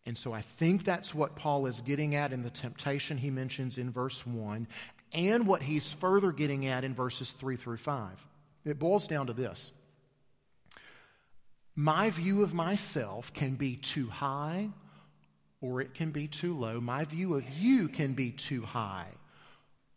And 0.08 0.18
so 0.18 0.34
I 0.34 0.42
think 0.42 0.84
that's 0.84 1.14
what 1.14 1.36
Paul 1.36 1.68
is 1.68 1.82
getting 1.82 2.16
at 2.16 2.34
in 2.34 2.42
the 2.42 2.50
temptation 2.50 3.20
he 3.20 3.30
mentions 3.30 3.78
in 3.78 3.92
verse 3.92 4.26
1 4.26 4.68
and 5.14 5.46
what 5.46 5.62
he's 5.62 5.94
further 5.94 6.32
getting 6.32 6.66
at 6.66 6.84
in 6.84 6.96
verses 6.96 7.34
3 7.34 7.58
through 7.58 7.78
5. 7.78 8.26
It 8.66 8.80
boils 8.80 9.08
down 9.08 9.28
to 9.28 9.34
this 9.34 9.72
My 11.76 12.10
view 12.10 12.42
of 12.42 12.56
myself 12.56 13.32
can 13.34 13.56
be 13.56 13.76
too 13.76 14.10
high 14.10 14.70
or 15.62 15.82
it 15.82 15.94
can 15.94 16.12
be 16.12 16.28
too 16.28 16.58
low. 16.58 16.80
My 16.80 17.06
view 17.06 17.36
of 17.36 17.50
you 17.50 17.88
can 17.88 18.14
be 18.14 18.32
too 18.32 18.64
high 18.64 19.08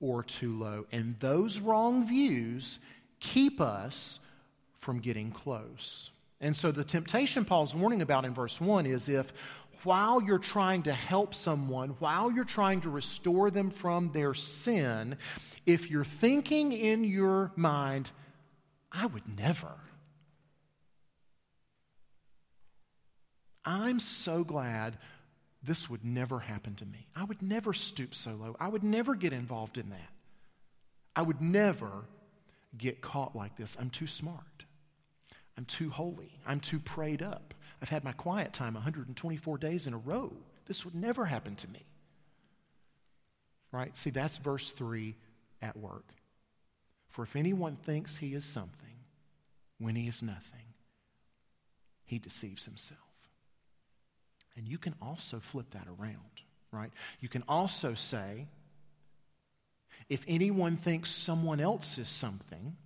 or 0.01 0.23
too 0.23 0.59
low. 0.59 0.87
And 0.93 1.19
those 1.21 1.61
wrong 1.61 2.07
views 2.07 2.79
keep 3.21 3.61
us 3.61 4.21
from 4.79 5.01
getting 5.01 5.31
close. 5.31 6.11
And 6.41 6.57
so 6.57 6.73
the 6.73 6.85
temptation 6.85 7.45
Paul's 7.45 7.75
warning 7.75 8.01
about 8.01 8.25
in 8.25 8.33
verse 8.33 8.61
1 8.61 8.87
is 8.87 9.09
if 9.09 9.33
while 9.83 10.23
you're 10.23 10.39
trying 10.39 10.83
to 10.85 10.93
help 10.93 11.35
someone, 11.35 11.91
while 11.99 12.31
you're 12.31 12.45
trying 12.45 12.81
to 12.83 12.91
restore 12.91 13.51
them 13.51 13.71
from 13.71 14.11
their 14.13 14.35
sin, 14.35 15.17
if 15.67 15.91
you're 15.91 16.05
thinking 16.05 16.73
in 16.73 17.05
your 17.05 17.53
mind, 17.57 18.11
I 18.93 19.07
would 19.07 19.23
never. 19.39 19.73
I'm 23.65 24.01
so 24.01 24.45
glad 24.45 24.97
this 25.63 25.91
would 25.91 26.05
never 26.05 26.39
happen 26.39 26.75
to 26.77 26.87
me. 26.87 27.07
I 27.15 27.25
would 27.25 27.43
never 27.43 27.75
stoop 27.75 28.15
so 28.15 28.33
low. 28.33 28.57
I 28.59 28.69
would 28.69 28.85
never 28.85 29.15
get 29.15 29.33
involved 29.33 29.77
in 29.77 29.91
that. 29.91 30.13
I 31.15 31.23
would 31.23 31.43
never 31.43 31.91
get 32.77 33.01
caught 33.01 33.37
like 33.37 33.57
this. 33.57 33.77
I'm 33.79 33.91
too 33.91 34.07
smart. 34.07 34.65
I'm 35.59 35.65
too 35.67 35.91
holy. 35.91 36.39
I'm 36.47 36.61
too 36.61 36.79
prayed 36.79 37.23
up. 37.23 37.53
I've 37.83 37.91
had 37.91 38.05
my 38.05 38.13
quiet 38.13 38.53
time 38.53 38.75
124 38.75 39.59
days 39.59 39.87
in 39.87 39.93
a 39.93 39.99
row. 39.99 40.33
This 40.67 40.85
would 40.85 40.95
never 40.95 41.27
happen 41.27 41.57
to 41.57 41.69
me. 41.69 41.85
Right? 43.73 43.97
See, 43.97 44.11
that's 44.11 44.39
verse 44.39 44.71
3 44.71 45.15
at 45.61 45.77
work. 45.77 46.15
For 47.11 47.23
if 47.23 47.37
anyone 47.37 47.77
thinks 47.77 48.17
he 48.17 48.35
is 48.35 48.45
something 48.45 49.05
when 49.79 49.97
he 49.97 50.09
is 50.09 50.23
nothing, 50.23 50.75
he 52.05 52.19
deceives 52.19 52.65
himself. 52.65 53.10
And 54.57 54.69
you 54.69 54.79
can 54.79 54.95
also 55.01 55.41
flip 55.41 55.71
that 55.71 55.87
around, 55.87 56.17
right? 56.73 56.91
You 57.21 57.29
can 57.29 57.45
also 57.49 57.95
say, 57.95 58.47
if 60.09 60.25
anyone 60.27 60.77
thinks 60.77 61.11
someone 61.11 61.61
else 61.61 61.99
is 61.99 62.09
something 62.09 62.77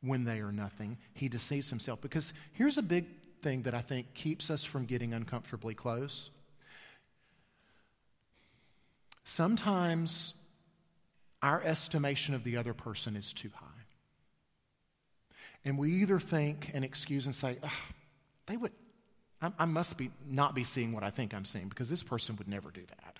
when 0.00 0.24
they 0.24 0.40
are 0.40 0.52
nothing, 0.52 0.98
he 1.14 1.28
deceives 1.28 1.68
himself. 1.68 2.00
Because 2.00 2.32
here's 2.52 2.78
a 2.78 2.82
big 2.82 3.06
thing 3.42 3.62
that 3.62 3.74
I 3.74 3.80
think 3.80 4.14
keeps 4.14 4.50
us 4.50 4.64
from 4.64 4.84
getting 4.84 5.12
uncomfortably 5.12 5.74
close. 5.74 6.30
Sometimes 9.24 10.34
our 11.42 11.62
estimation 11.62 12.34
of 12.34 12.44
the 12.44 12.56
other 12.56 12.74
person 12.74 13.16
is 13.16 13.32
too 13.32 13.50
high. 13.54 13.66
And 15.64 15.78
we 15.78 16.02
either 16.02 16.18
think 16.18 16.70
and 16.72 16.84
excuse 16.84 17.26
and 17.26 17.34
say, 17.34 17.58
they 18.46 18.56
would, 18.56 18.72
I, 19.42 19.52
I 19.58 19.64
must 19.66 19.98
be 19.98 20.10
not 20.26 20.54
be 20.54 20.64
seeing 20.64 20.92
what 20.92 21.02
I 21.02 21.10
think 21.10 21.34
I'm 21.34 21.44
seeing 21.44 21.68
because 21.68 21.90
this 21.90 22.02
person 22.02 22.36
would 22.36 22.48
never 22.48 22.70
do 22.70 22.82
that. 22.86 23.18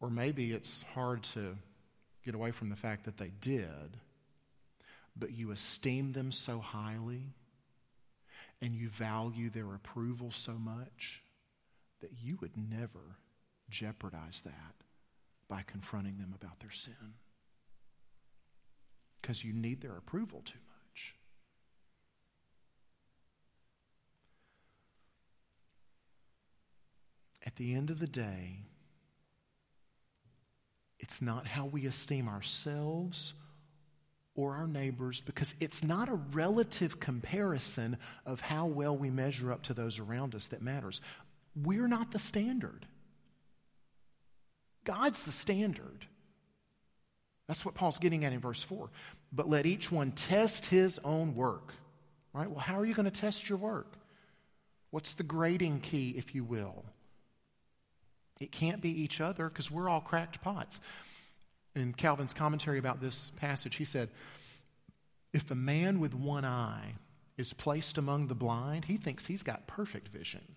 Or 0.00 0.08
maybe 0.08 0.52
it's 0.52 0.82
hard 0.94 1.24
to 1.34 1.56
get 2.24 2.34
away 2.34 2.52
from 2.52 2.70
the 2.70 2.76
fact 2.76 3.04
that 3.04 3.18
they 3.18 3.32
did, 3.40 3.98
but 5.16 5.32
you 5.32 5.50
esteem 5.50 6.12
them 6.12 6.32
so 6.32 6.58
highly 6.58 7.34
and 8.62 8.74
you 8.74 8.88
value 8.88 9.50
their 9.50 9.74
approval 9.74 10.30
so 10.30 10.52
much 10.52 11.22
that 12.00 12.10
you 12.22 12.38
would 12.40 12.56
never 12.56 13.16
jeopardize 13.68 14.42
that 14.44 14.74
by 15.48 15.62
confronting 15.66 16.18
them 16.18 16.34
about 16.40 16.60
their 16.60 16.70
sin. 16.70 17.14
Because 19.20 19.44
you 19.44 19.52
need 19.52 19.82
their 19.82 19.96
approval 19.96 20.42
too 20.44 20.58
much. 20.66 20.69
At 27.44 27.56
the 27.56 27.74
end 27.74 27.90
of 27.90 27.98
the 27.98 28.06
day, 28.06 28.58
it's 30.98 31.22
not 31.22 31.46
how 31.46 31.64
we 31.66 31.86
esteem 31.86 32.28
ourselves 32.28 33.34
or 34.34 34.54
our 34.54 34.66
neighbors 34.66 35.20
because 35.20 35.54
it's 35.60 35.82
not 35.82 36.08
a 36.08 36.14
relative 36.14 37.00
comparison 37.00 37.96
of 38.26 38.40
how 38.40 38.66
well 38.66 38.96
we 38.96 39.10
measure 39.10 39.52
up 39.52 39.62
to 39.62 39.74
those 39.74 39.98
around 39.98 40.34
us 40.34 40.48
that 40.48 40.62
matters. 40.62 41.00
We're 41.56 41.88
not 41.88 42.12
the 42.12 42.18
standard. 42.18 42.86
God's 44.84 45.22
the 45.22 45.32
standard. 45.32 46.06
That's 47.48 47.64
what 47.64 47.74
Paul's 47.74 47.98
getting 47.98 48.24
at 48.24 48.32
in 48.32 48.40
verse 48.40 48.62
4. 48.62 48.90
But 49.32 49.48
let 49.48 49.66
each 49.66 49.90
one 49.90 50.12
test 50.12 50.66
his 50.66 51.00
own 51.02 51.34
work. 51.34 51.74
Right? 52.32 52.48
Well, 52.48 52.60
how 52.60 52.78
are 52.78 52.86
you 52.86 52.94
going 52.94 53.10
to 53.10 53.20
test 53.20 53.48
your 53.48 53.58
work? 53.58 53.98
What's 54.90 55.14
the 55.14 55.24
grading 55.24 55.80
key, 55.80 56.14
if 56.16 56.34
you 56.34 56.44
will? 56.44 56.84
It 58.40 58.50
can't 58.50 58.80
be 58.80 58.90
each 58.90 59.20
other 59.20 59.48
because 59.48 59.70
we're 59.70 59.88
all 59.88 60.00
cracked 60.00 60.40
pots. 60.40 60.80
In 61.76 61.92
Calvin's 61.92 62.34
commentary 62.34 62.78
about 62.78 63.00
this 63.00 63.30
passage, 63.36 63.76
he 63.76 63.84
said, 63.84 64.08
If 65.32 65.50
a 65.50 65.54
man 65.54 66.00
with 66.00 66.14
one 66.14 66.44
eye 66.44 66.94
is 67.36 67.52
placed 67.52 67.98
among 67.98 68.26
the 68.26 68.34
blind, 68.34 68.86
he 68.86 68.96
thinks 68.96 69.26
he's 69.26 69.42
got 69.42 69.66
perfect 69.66 70.08
vision. 70.08 70.56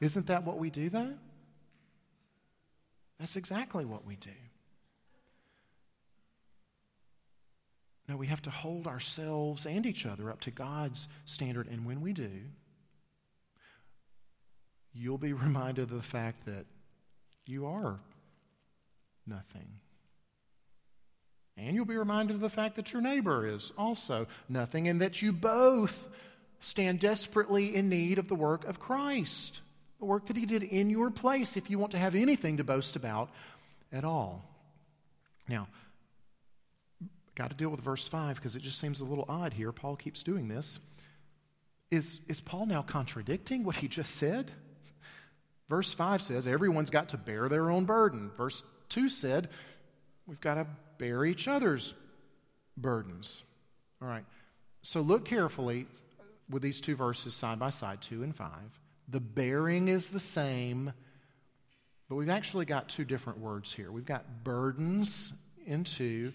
Isn't 0.00 0.26
that 0.26 0.44
what 0.44 0.58
we 0.58 0.70
do, 0.70 0.88
though? 0.90 1.14
That's 3.18 3.36
exactly 3.36 3.84
what 3.84 4.04
we 4.04 4.16
do. 4.16 4.30
No, 8.08 8.16
we 8.16 8.26
have 8.28 8.42
to 8.42 8.50
hold 8.50 8.86
ourselves 8.86 9.66
and 9.66 9.84
each 9.84 10.06
other 10.06 10.30
up 10.30 10.40
to 10.42 10.50
God's 10.50 11.08
standard, 11.24 11.66
and 11.66 11.84
when 11.84 12.00
we 12.00 12.12
do, 12.12 12.30
you'll 14.96 15.18
be 15.18 15.32
reminded 15.32 15.90
of 15.90 15.96
the 15.96 16.02
fact 16.02 16.46
that 16.46 16.66
you 17.46 17.66
are 17.66 17.98
nothing. 19.26 19.68
And 21.56 21.74
you'll 21.74 21.86
be 21.86 21.96
reminded 21.96 22.34
of 22.34 22.40
the 22.40 22.50
fact 22.50 22.76
that 22.76 22.92
your 22.92 23.00
neighbor 23.00 23.46
is 23.46 23.72
also 23.78 24.26
nothing 24.48 24.88
and 24.88 25.00
that 25.00 25.22
you 25.22 25.32
both 25.32 26.08
stand 26.60 27.00
desperately 27.00 27.74
in 27.74 27.88
need 27.88 28.18
of 28.18 28.28
the 28.28 28.34
work 28.34 28.64
of 28.64 28.78
Christ, 28.78 29.60
the 29.98 30.04
work 30.04 30.26
that 30.26 30.36
He 30.36 30.44
did 30.44 30.62
in 30.62 30.90
your 30.90 31.10
place, 31.10 31.56
if 31.56 31.70
you 31.70 31.78
want 31.78 31.92
to 31.92 31.98
have 31.98 32.14
anything 32.14 32.58
to 32.58 32.64
boast 32.64 32.94
about 32.96 33.30
at 33.92 34.04
all. 34.04 34.44
Now, 35.48 35.68
got 37.34 37.50
to 37.50 37.56
deal 37.56 37.70
with 37.70 37.80
verse 37.80 38.06
5 38.06 38.36
because 38.36 38.56
it 38.56 38.62
just 38.62 38.78
seems 38.78 39.00
a 39.00 39.04
little 39.04 39.26
odd 39.28 39.52
here. 39.52 39.72
Paul 39.72 39.96
keeps 39.96 40.22
doing 40.22 40.48
this. 40.48 40.78
Is, 41.90 42.20
is 42.28 42.40
Paul 42.40 42.66
now 42.66 42.82
contradicting 42.82 43.64
what 43.64 43.76
he 43.76 43.88
just 43.88 44.16
said? 44.16 44.50
Verse 45.68 45.92
5 45.92 46.22
says, 46.22 46.46
Everyone's 46.46 46.90
got 46.90 47.10
to 47.10 47.16
bear 47.16 47.48
their 47.48 47.70
own 47.70 47.84
burden. 47.84 48.30
Verse 48.36 48.62
2 48.88 49.08
said, 49.08 49.48
We've 50.26 50.40
got 50.40 50.54
to 50.54 50.66
bear 50.98 51.24
each 51.24 51.48
other's 51.48 51.94
burdens. 52.76 53.42
All 54.00 54.08
right. 54.08 54.24
So 54.82 55.00
look 55.00 55.24
carefully 55.24 55.86
with 56.48 56.62
these 56.62 56.80
two 56.80 56.96
verses 56.96 57.34
side 57.34 57.58
by 57.58 57.70
side, 57.70 58.02
2 58.02 58.22
and 58.22 58.34
5. 58.34 58.50
The 59.08 59.20
bearing 59.20 59.88
is 59.88 60.08
the 60.08 60.20
same, 60.20 60.92
but 62.08 62.16
we've 62.16 62.28
actually 62.28 62.64
got 62.64 62.88
two 62.88 63.04
different 63.04 63.40
words 63.40 63.72
here. 63.72 63.90
We've 63.90 64.04
got 64.04 64.44
burdens 64.44 65.32
in 65.64 65.84
2 65.84 66.32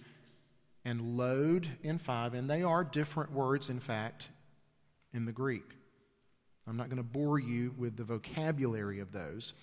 and 0.84 1.18
load 1.18 1.68
in 1.84 1.98
5, 1.98 2.34
and 2.34 2.50
they 2.50 2.64
are 2.64 2.84
different 2.84 3.32
words, 3.32 3.70
in 3.70 3.80
fact, 3.80 4.30
in 5.14 5.26
the 5.26 5.32
Greek. 5.32 5.64
I'm 6.72 6.78
not 6.78 6.88
going 6.88 6.98
to 6.98 7.04
bore 7.04 7.38
you 7.38 7.76
with 7.78 7.98
the 7.98 8.06
vocabulary 8.06 9.02
of 9.02 9.12
those. 9.12 9.54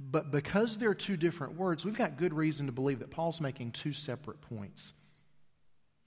But 0.00 0.32
because 0.32 0.76
they're 0.76 0.94
two 0.94 1.16
different 1.16 1.56
words, 1.56 1.84
we've 1.84 1.96
got 1.96 2.18
good 2.18 2.34
reason 2.34 2.66
to 2.66 2.72
believe 2.72 2.98
that 2.98 3.10
Paul's 3.10 3.40
making 3.40 3.70
two 3.70 3.92
separate 3.92 4.40
points. 4.40 4.92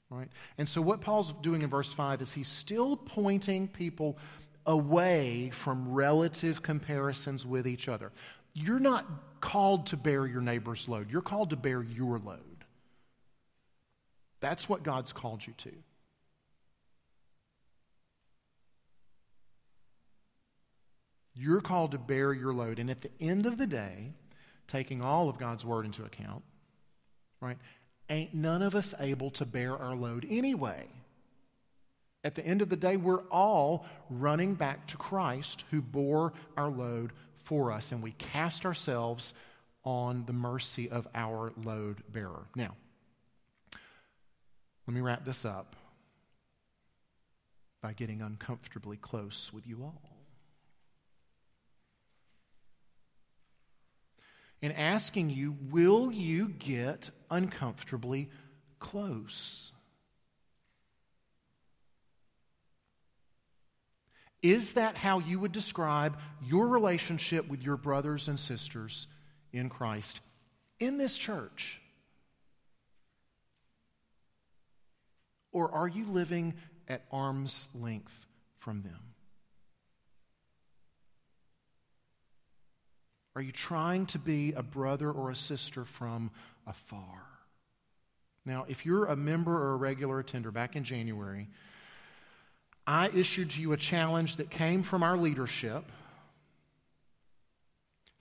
Right? 0.10 0.28
And 0.58 0.68
so, 0.68 0.82
what 0.82 1.00
Paul's 1.00 1.32
doing 1.42 1.62
in 1.62 1.70
verse 1.70 1.94
5 1.94 2.22
is 2.22 2.34
he's 2.34 2.50
still 2.50 2.98
pointing 2.98 3.70
people 3.70 4.18
away 4.66 5.50
from 5.54 5.94
relative 5.94 6.62
comparisons 6.62 7.46
with 7.46 7.66
each 7.66 7.88
other. 7.88 8.12
You're 8.54 8.80
not 8.80 9.06
called 9.40 9.88
to 9.88 9.98
bear 9.98 10.28
your 10.28 10.42
neighbor's 10.42 10.90
load, 10.90 11.10
you're 11.10 11.22
called 11.22 11.52
to 11.52 11.56
bear 11.56 11.82
your 11.82 12.20
load. 12.20 12.66
That's 14.42 14.68
what 14.68 14.84
God's 14.84 15.14
called 15.14 15.48
you 15.48 15.54
to. 15.60 15.72
You're 21.40 21.62
called 21.62 21.92
to 21.92 21.98
bear 21.98 22.34
your 22.34 22.54
load. 22.54 22.80
And 22.80 22.90
at 22.90 23.00
the 23.00 23.12
end 23.22 23.46
of 23.46 23.58
the 23.58 23.66
day, 23.66 24.12
taking 24.68 25.02
all 25.02 25.30
of 25.30 25.38
God's 25.38 25.64
word 25.64 25.86
into 25.86 26.04
account, 26.04 26.44
right, 27.40 27.58
ain't 28.10 28.34
none 28.34 28.62
of 28.62 28.76
us 28.76 28.94
able 29.00 29.32
to 29.32 29.46
bear 29.46 29.78
our 29.78 29.96
load 29.96 30.28
anyway. 30.30 30.88
At 32.26 32.36
the 32.36 32.46
end 32.46 32.62
of 32.62 32.68
the 32.68 32.76
day, 32.76 32.98
we're 32.98 33.24
all 33.32 33.86
running 34.10 34.54
back 34.54 34.86
to 34.88 34.98
Christ 34.98 35.64
who 35.72 35.82
bore 35.82 36.34
our 36.58 36.70
load 36.70 37.14
for 37.46 37.72
us, 37.72 37.94
and 37.94 38.04
we 38.04 38.12
cast 38.12 38.66
ourselves 38.66 39.34
on 39.86 40.26
the 40.26 40.34
mercy 40.34 40.90
of 40.90 41.08
our 41.16 41.54
load 41.64 42.04
bearer. 42.12 42.48
Now, 42.54 42.76
let 44.86 44.94
me 44.94 45.00
wrap 45.00 45.24
this 45.24 45.46
up 45.46 45.78
by 47.82 47.94
getting 47.94 48.22
uncomfortably 48.22 48.98
close 48.98 49.54
with 49.54 49.66
you 49.66 49.84
all. 49.84 50.19
In 54.62 54.72
asking 54.74 55.30
you, 55.30 55.56
will 55.70 56.12
you 56.12 56.50
get 56.50 57.10
uncomfortably 57.32 58.30
close? 58.80 59.72
Is 64.42 64.74
that 64.74 64.96
how 64.96 65.20
you 65.20 65.40
would 65.40 65.52
describe 65.52 66.18
your 66.42 66.68
relationship 66.68 67.48
with 67.48 67.62
your 67.62 67.78
brothers 67.78 68.28
and 68.28 68.40
sisters 68.40 69.08
in 69.52 69.70
Christ 69.70 70.22
in 70.80 70.98
this 70.98 71.18
church? 71.18 71.82
Or 75.52 75.72
are 75.72 75.88
you 75.88 76.06
living 76.06 76.54
at 76.88 77.06
arm's 77.12 77.68
length 77.74 78.26
from 78.60 78.82
them? 78.82 79.09
Are 83.40 83.42
you 83.42 83.54
trying 83.54 84.06
to 84.08 84.20
be 84.20 84.52
a 84.52 84.62
brother 84.62 85.10
or 85.10 85.32
a 85.32 85.36
sister 85.36 85.86
from 85.86 86.30
afar? 86.68 87.24
Now, 88.46 88.66
if 88.68 88.86
you're 88.86 89.06
a 89.06 89.16
member 89.16 89.54
or 89.54 89.72
a 89.72 89.78
regular 89.78 90.20
attender 90.20 90.52
back 90.52 90.76
in 90.76 90.84
January, 90.84 91.48
I 92.86 93.08
issued 93.08 93.52
to 93.52 93.62
you 93.62 93.72
a 93.72 93.78
challenge 93.78 94.36
that 94.36 94.50
came 94.50 94.84
from 94.84 95.04
our 95.04 95.16
leadership 95.16 95.90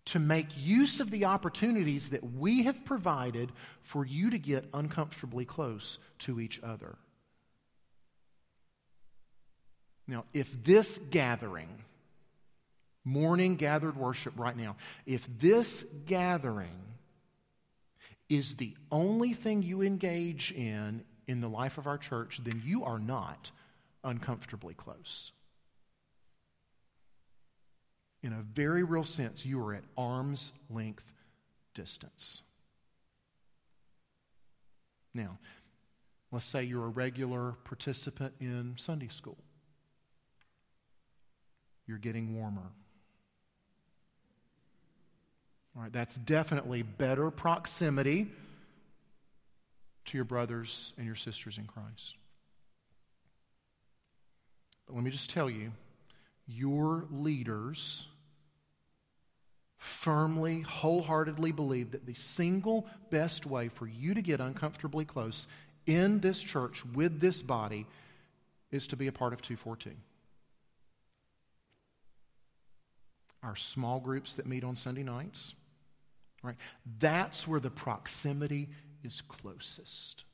to 0.04 0.20
make 0.20 0.46
use 0.57 1.00
of 1.00 1.11
the 1.11 1.24
opportunities 1.24 2.11
that 2.11 2.22
we 2.22 2.62
have 2.62 2.85
provided 2.85 3.50
for 3.83 4.07
you 4.07 4.31
to 4.31 4.38
get 4.38 4.68
uncomfortably 4.72 5.44
close 5.44 5.98
to 6.20 6.38
each 6.38 6.62
other. 6.62 6.96
Now, 10.07 10.26
if 10.33 10.62
this 10.62 11.00
gathering, 11.11 11.83
morning 13.09 13.57
gathered 13.57 13.97
worship 13.97 14.35
right 14.37 14.57
now, 14.57 14.77
if 15.07 15.27
this 15.38 15.85
gathering 16.07 16.68
is 18.29 18.57
the 18.57 18.77
only 18.92 19.33
thing 19.33 19.62
you 19.62 19.83
engage 19.83 20.53
in 20.53 21.05
in 21.27 21.40
the 21.40 21.49
life 21.49 21.79
of 21.79 21.87
our 21.87 21.99
church, 21.99 22.40
then 22.42 22.62
you 22.64 22.85
are 22.85 22.99
not 22.99 23.51
uncomfortably 24.05 24.75
close. 24.75 25.33
In 28.23 28.33
a 28.33 28.42
very 28.42 28.83
real 28.83 29.05
sense, 29.05 29.47
you 29.47 29.61
are 29.62 29.75
at 29.75 29.85
arm's 29.97 30.53
length 30.68 31.12
distance. 31.75 32.42
Now, 35.14 35.38
let's 36.33 36.44
say 36.44 36.64
you're 36.64 36.87
a 36.87 36.90
regular 36.90 37.53
participant 37.64 38.35
in 38.40 38.75
Sunday 38.77 39.09
school 39.09 39.38
you're 41.88 41.99
getting 41.99 42.37
warmer. 42.38 42.71
All 45.79 45.85
right, 45.85 45.93
that's 45.93 46.17
definitely 46.17 46.83
better 46.83 47.31
proximity 47.31 48.27
to 50.07 50.19
your 50.19 50.25
brothers 50.25 50.93
and 50.97 51.07
your 51.07 51.14
sisters 51.14 51.57
in 51.57 51.67
Christ. 51.67 52.17
But 54.87 54.97
let 54.97 55.05
me 55.05 55.12
just 55.12 55.31
tell 55.31 55.49
you, 55.49 55.71
your 56.49 57.07
leaders 57.12 58.09
firmly, 59.77 60.62
wholeheartedly 60.62 61.53
believe 61.53 61.93
that 61.93 62.07
the 62.07 62.14
single 62.14 62.88
best 63.11 63.47
way 63.47 63.69
for 63.69 63.87
you 63.87 64.14
to 64.14 64.23
get 64.23 64.41
uncomfortably 64.41 65.05
close 65.05 65.47
in 65.87 66.19
this 66.19 66.43
church 66.43 66.85
with 66.87 67.21
this 67.21 67.41
body 67.41 67.87
is 68.73 68.88
to 68.88 68.97
be 68.97 69.07
a 69.07 69.12
part 69.12 69.33
of 69.33 69.43
242. 69.43 69.93
our 73.43 73.57
small 73.57 74.01
groups 74.01 74.35
that 74.35 74.47
meet 74.47 74.64
on 74.64 74.77
Sunday 74.77 75.03
nights. 75.03 75.55
Right? 76.42 76.57
That's 76.98 77.48
where 77.48 77.61
the 77.61 77.70
proximity 77.70 78.68
is 79.03 79.20
closest. 79.22 80.24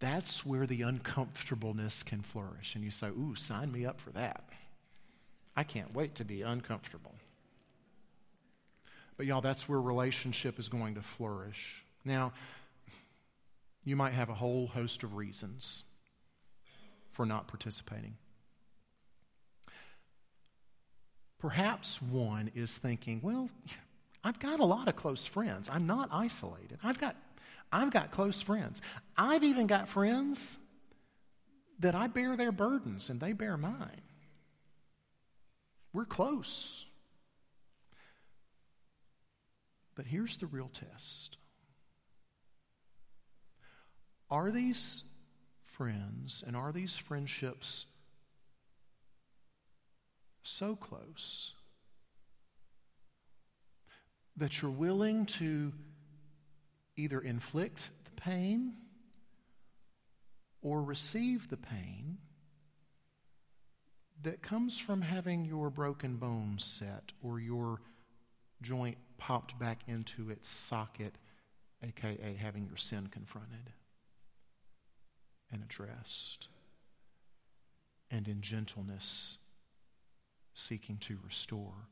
That's 0.00 0.44
where 0.44 0.66
the 0.66 0.82
uncomfortableness 0.82 2.02
can 2.02 2.22
flourish. 2.22 2.74
And 2.74 2.84
you 2.84 2.90
say, 2.90 3.08
Ooh, 3.08 3.34
sign 3.34 3.72
me 3.72 3.86
up 3.86 4.00
for 4.00 4.10
that. 4.10 4.44
I 5.56 5.62
can't 5.64 5.94
wait 5.94 6.16
to 6.16 6.24
be 6.24 6.42
uncomfortable. 6.42 7.14
But, 9.16 9.26
y'all, 9.26 9.40
that's 9.40 9.68
where 9.68 9.80
relationship 9.80 10.58
is 10.58 10.68
going 10.68 10.96
to 10.96 11.02
flourish. 11.02 11.84
Now, 12.04 12.32
you 13.84 13.96
might 13.96 14.12
have 14.12 14.28
a 14.28 14.34
whole 14.34 14.66
host 14.66 15.04
of 15.04 15.14
reasons 15.14 15.84
for 17.12 17.24
not 17.24 17.46
participating. 17.46 18.16
Perhaps 21.44 22.00
one 22.00 22.50
is 22.54 22.74
thinking, 22.74 23.20
well, 23.22 23.50
I've 24.24 24.38
got 24.38 24.60
a 24.60 24.64
lot 24.64 24.88
of 24.88 24.96
close 24.96 25.26
friends. 25.26 25.68
I'm 25.70 25.86
not 25.86 26.08
isolated. 26.10 26.78
I've 26.82 26.98
got, 26.98 27.16
I've 27.70 27.90
got 27.90 28.10
close 28.12 28.40
friends. 28.40 28.80
I've 29.14 29.44
even 29.44 29.66
got 29.66 29.90
friends 29.90 30.56
that 31.80 31.94
I 31.94 32.06
bear 32.06 32.34
their 32.38 32.50
burdens 32.50 33.10
and 33.10 33.20
they 33.20 33.32
bear 33.32 33.58
mine. 33.58 34.00
We're 35.92 36.06
close. 36.06 36.86
But 39.96 40.06
here's 40.06 40.38
the 40.38 40.46
real 40.46 40.70
test 40.72 41.36
Are 44.30 44.50
these 44.50 45.04
friends 45.66 46.42
and 46.46 46.56
are 46.56 46.72
these 46.72 46.96
friendships 46.96 47.84
so 50.46 50.76
close 50.76 51.54
that 54.36 54.60
you're 54.60 54.70
willing 54.70 55.26
to 55.26 55.72
either 56.96 57.20
inflict 57.20 57.90
the 58.04 58.20
pain 58.20 58.74
or 60.62 60.82
receive 60.82 61.48
the 61.50 61.56
pain 61.56 62.18
that 64.22 64.42
comes 64.42 64.78
from 64.78 65.02
having 65.02 65.44
your 65.44 65.70
broken 65.70 66.16
bone 66.16 66.56
set 66.58 67.12
or 67.22 67.38
your 67.38 67.80
joint 68.62 68.96
popped 69.18 69.58
back 69.58 69.82
into 69.86 70.30
its 70.30 70.48
socket, 70.48 71.14
aka 71.82 72.34
having 72.34 72.66
your 72.66 72.76
sin 72.76 73.08
confronted 73.08 73.72
and 75.52 75.62
addressed, 75.62 76.48
and 78.10 78.26
in 78.26 78.40
gentleness 78.40 79.38
seeking 80.54 80.96
to 80.98 81.18
restore 81.24 81.88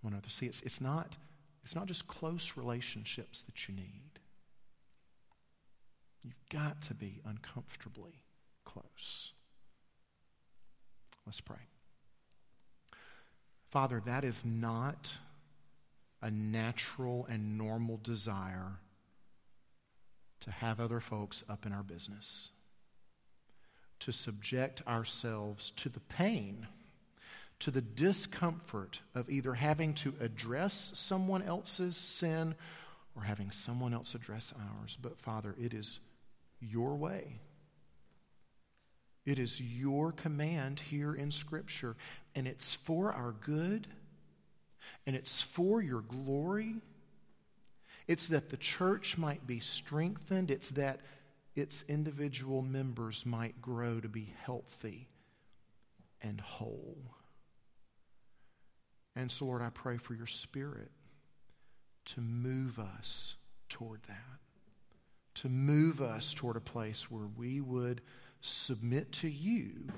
one 0.00 0.12
another. 0.12 0.28
See, 0.28 0.46
it's, 0.46 0.62
it's, 0.62 0.80
not, 0.80 1.16
it's 1.64 1.74
not 1.74 1.86
just 1.86 2.06
close 2.06 2.52
relationships 2.56 3.42
that 3.42 3.68
you 3.68 3.74
need. 3.74 4.20
You've 6.22 6.48
got 6.50 6.82
to 6.82 6.94
be 6.94 7.20
uncomfortably 7.24 8.22
close. 8.64 9.32
Let's 11.26 11.40
pray. 11.40 11.56
Father, 13.70 14.00
that 14.06 14.24
is 14.24 14.44
not 14.44 15.12
a 16.22 16.30
natural 16.30 17.26
and 17.28 17.58
normal 17.58 18.00
desire 18.02 18.78
to 20.40 20.50
have 20.50 20.80
other 20.80 21.00
folks 21.00 21.42
up 21.48 21.66
in 21.66 21.72
our 21.72 21.82
business, 21.82 22.50
to 24.00 24.12
subject 24.12 24.82
ourselves 24.86 25.70
to 25.70 25.88
the 25.88 26.00
pain 26.00 26.66
to 27.60 27.70
the 27.70 27.80
discomfort 27.80 29.00
of 29.14 29.30
either 29.30 29.54
having 29.54 29.94
to 29.94 30.14
address 30.20 30.92
someone 30.94 31.42
else's 31.42 31.96
sin 31.96 32.54
or 33.14 33.22
having 33.22 33.50
someone 33.50 33.94
else 33.94 34.14
address 34.14 34.52
ours. 34.78 34.98
But 35.00 35.18
Father, 35.18 35.54
it 35.60 35.72
is 35.72 36.00
your 36.60 36.96
way. 36.96 37.40
It 39.24 39.38
is 39.38 39.60
your 39.60 40.12
command 40.12 40.80
here 40.80 41.14
in 41.14 41.32
Scripture, 41.32 41.96
and 42.34 42.46
it's 42.46 42.74
for 42.74 43.12
our 43.12 43.32
good, 43.32 43.88
and 45.04 45.16
it's 45.16 45.42
for 45.42 45.82
your 45.82 46.02
glory. 46.02 46.76
It's 48.06 48.28
that 48.28 48.50
the 48.50 48.56
church 48.56 49.18
might 49.18 49.44
be 49.44 49.58
strengthened, 49.58 50.50
it's 50.50 50.70
that 50.70 51.00
its 51.56 51.84
individual 51.88 52.62
members 52.62 53.26
might 53.26 53.60
grow 53.60 53.98
to 53.98 54.08
be 54.08 54.32
healthy 54.44 55.08
and 56.22 56.40
whole. 56.40 57.15
And 59.16 59.30
so, 59.30 59.46
Lord, 59.46 59.62
I 59.62 59.70
pray 59.70 59.96
for 59.96 60.14
your 60.14 60.26
spirit 60.26 60.90
to 62.04 62.20
move 62.20 62.78
us 62.78 63.36
toward 63.68 64.02
that, 64.08 64.40
to 65.36 65.48
move 65.48 66.00
us 66.00 66.34
toward 66.34 66.56
a 66.56 66.60
place 66.60 67.10
where 67.10 67.26
we 67.36 67.60
would 67.60 68.02
submit 68.42 69.10
to 69.12 69.28
you 69.28 69.88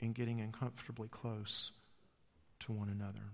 in 0.00 0.12
getting 0.12 0.40
uncomfortably 0.40 1.08
close 1.08 1.72
to 2.60 2.72
one 2.72 2.88
another. 2.88 3.32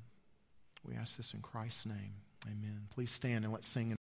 We 0.84 0.94
ask 0.94 1.16
this 1.16 1.32
in 1.32 1.40
Christ's 1.40 1.86
name. 1.86 2.14
Amen. 2.46 2.88
Please 2.90 3.12
stand 3.12 3.44
and 3.44 3.52
let's 3.52 3.68
sing. 3.68 3.96